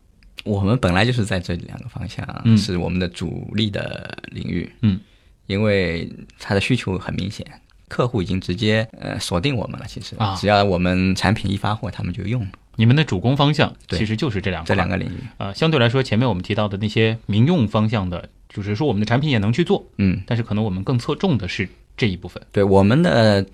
[0.44, 4.72] 我们本来就是在这两个方向，嗯是我们的主力的领域。
[4.82, 5.00] 嗯，
[5.48, 6.10] 因为
[6.40, 7.46] 它的需求很明显，
[7.88, 9.86] 客户已经直接呃锁定我们了。
[9.88, 15.18] 其实啊只要我们产品一发货，他们就用了你们的主攻方向其实就是这两这两个个领域。
[15.38, 21.68] 呃，相对来说，前面我们提到的那些民用方向的，就是说我们的产品也能去做，嗯，但是可能我们更侧重的是
[21.98, 22.42] 这一部分。
[22.54, 23.46] 对，我们的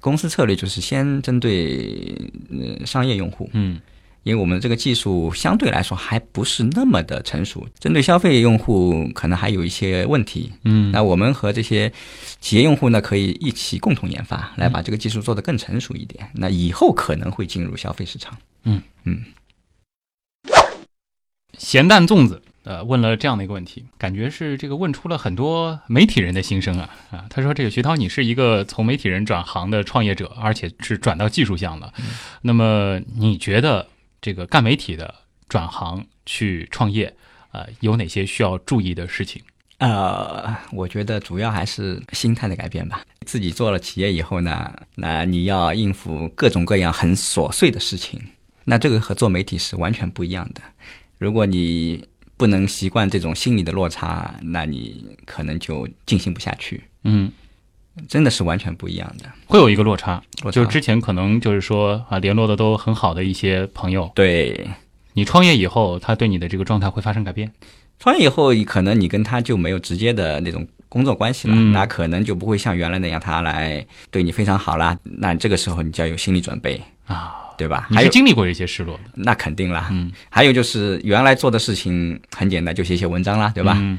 [0.00, 2.14] 公司策略就是先针对
[2.50, 3.80] 呃商业用户，嗯
[4.26, 10.50] 因为我们这个技术相对来说还不是那么的成熟，针对消费用户可能还有一些问题。
[10.64, 11.92] 嗯那我们和这些
[12.40, 16.28] 企业用户呢，可以一起共同研发，来把这个技术做得更成熟一点。
[16.34, 18.36] 那以后可能会进入消费市场。
[18.64, 19.22] 嗯嗯，
[21.56, 27.26] 咸蛋粽子呃问了这样的一个问题，感觉是这个问出了很多媒体人的心声啊啊！
[27.30, 31.92] 他说：“这个徐涛，你是一个从媒体人转行的创业者，而且是转到技术项的。
[32.42, 33.86] 那么你觉得
[34.26, 35.14] 这个干媒体的
[35.48, 37.14] 转行去创业，
[37.52, 39.40] 呃，有哪些需要注意的事情？
[39.78, 43.04] 呃，我觉得主要还是心态的改变吧。
[43.24, 48.20] 自己做了企业以后呢，那你要应付各种各样很琐碎的事情，
[48.64, 50.60] 那这个和做媒体是完全不一样的。
[51.18, 52.04] 如果你
[52.36, 56.82] 不能习惯这种心理的落差，那你可能就进行不下去。
[57.04, 57.30] 嗯，
[58.08, 59.24] 真的是完全不一样的。
[59.46, 64.68] 会有一个落差，落差就是之前可能就是说啊，联络的都很好的一些朋友，对，
[65.14, 67.50] 你创业以后，他对你的这个状态会发生改变。
[67.98, 74.98] 创业以后，可能你跟他就没有直接的那种工作关系了，嗯那可能就不会像原来那样他来对你非常好啦。
[75.02, 77.86] 那这个时候你就要有心理准备，啊，对吧？
[77.88, 79.88] 你还有是经历过一些失落的，那肯定啦。
[79.90, 83.78] 嗯，还有就是原来做的事情很简单，就写写文章啦，对吧？
[83.80, 83.98] 嗯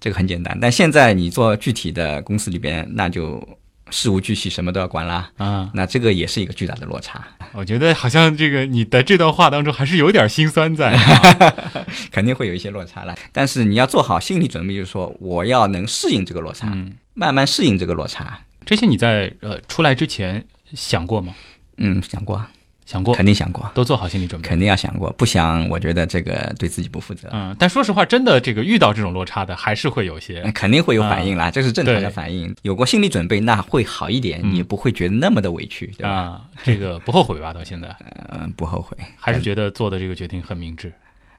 [0.00, 0.58] 这个很简单。
[0.60, 3.46] 但现在你做具体的公司里边，那就
[3.90, 5.30] 事无巨细，什么都要管啦。
[5.36, 11.54] 啊，那这个也是一个巨大的落差，我觉得好像这个你的这段话当中还是有点心酸在、啊。
[12.12, 13.14] 肯定会有一些落差了。
[13.32, 18.40] 但是你要做好心理准备，就是说我要能适应这个落差，嗯，慢慢适应这个落差。
[18.66, 20.44] 这些你在呃出来之前
[20.74, 21.34] 想过吗？
[21.78, 22.44] 嗯，想过，
[22.88, 24.48] 想过，肯定想过，都做好心理准备。
[24.48, 25.12] 肯定要想过。
[25.18, 27.28] 不想，我觉得这个对自己不负责。
[27.32, 32.54] 嗯，但说实话，真的这个遇到这种落差的，还是会有些嗯肯定会有反应啦，这是正常的反应。
[32.62, 36.08] 有过心理准备，那会好一点，嗯你不会觉得那么的委屈，对吧？
[36.08, 37.52] 啊，这个不后悔吧？
[37.52, 37.94] 到现在
[38.30, 38.96] 嗯， 不后悔。
[39.18, 40.90] 还是觉得做的这个决定很明智。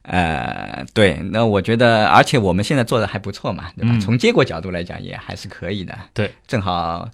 [0.03, 3.91] 呃，对，那我觉得，而且我们现在做的还不错嘛，对吧？
[3.93, 5.95] 嗯从结果角度来讲，也还是可以的。
[6.13, 7.07] 对，正好，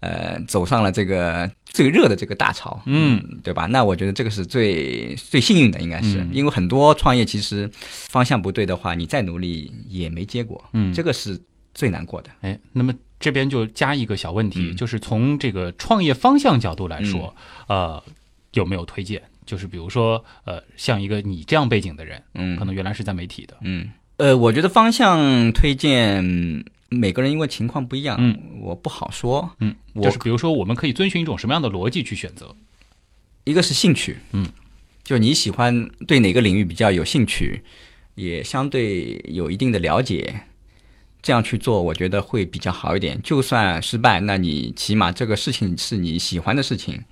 [0.00, 3.66] 呃，走上了这个最热的这个大潮，嗯，对吧？
[3.66, 11.40] 那我觉得这个是最最幸运的，应该是，嗯因为很多创业其实方向不对的话，你再努力也没结果，嗯这个是
[11.74, 12.30] 最难过的。
[12.40, 17.32] 哎，那么这边就加一个小问题，嗯就是从这个创业方向角度来说，
[17.68, 18.02] 呃，
[18.54, 19.22] 有没有推荐？
[19.50, 26.22] 就是比如说，呃，像一个你这样背景的人，嗯，可能原来是在媒体的，嗯，呃，我觉得方向推荐
[26.88, 32.54] 每个人因为情况不一样，嗯，我不好说，嗯，就是比如说，我们可以遵循一种什么样的逻辑去选择？
[33.42, 34.46] 一个是兴趣，嗯，
[35.02, 37.64] 就你喜欢对哪个领域比较有兴趣，
[38.14, 40.42] 也相对有一定的了解，
[41.20, 43.20] 这样去做，我觉得会比较好一点。
[43.20, 47.02] 就算失败，那你起码这个事情是你喜欢的事情，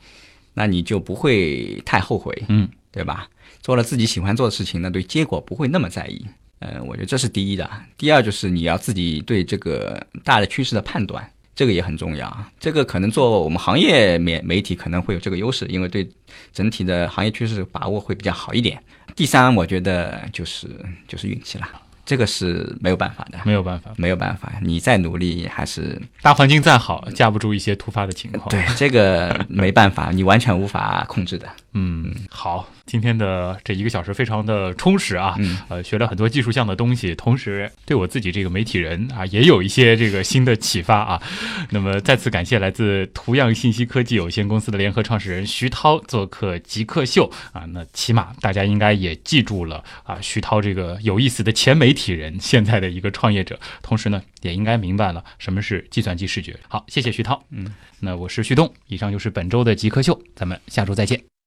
[0.54, 3.28] 那你就不会太后悔，嗯，对吧？
[3.60, 6.24] 做了自己喜欢做的事情，那对结果不会那么在意。
[6.60, 7.70] 呃，我觉得这是第一的。
[7.96, 12.44] 第二就是你要自己对这个大的趋势的判断，这个也很重要。
[12.58, 16.08] 这个可能做我们行业媒媒体可能会有这个优势，因为对
[16.52, 18.82] 整体的行业趋势把握会比较好一点。
[19.14, 20.68] 第三，我觉得就是
[21.06, 21.70] 就是运气啦，
[22.08, 28.48] 这个是没有办法的，没有办法，没有办法，你再努力还是大环境再好，架不住一些突发的情况。
[28.48, 31.46] 对这个没办法，你完全无法控制的。
[31.80, 41.22] 嗯，好，今天的这一个小时非常的充实啊，嗯呃，学了很多技术项的东西，同时对我自己这个媒体人啊，也有一些这个新的启发啊。
[41.70, 56.58] 那么再次感谢来自图样信息科技有限公司的联合创始人徐涛做客极客秀啊，那起码大家应该也记住了啊，徐涛这个有意思的前媒体人，现在的一个创业者，同时呢，也应该明白了什么是计算机视觉。
[56.66, 61.37] 好，谢谢徐涛，嗯，那我是旭东，以上就是本周的极客秀，咱们下周再见。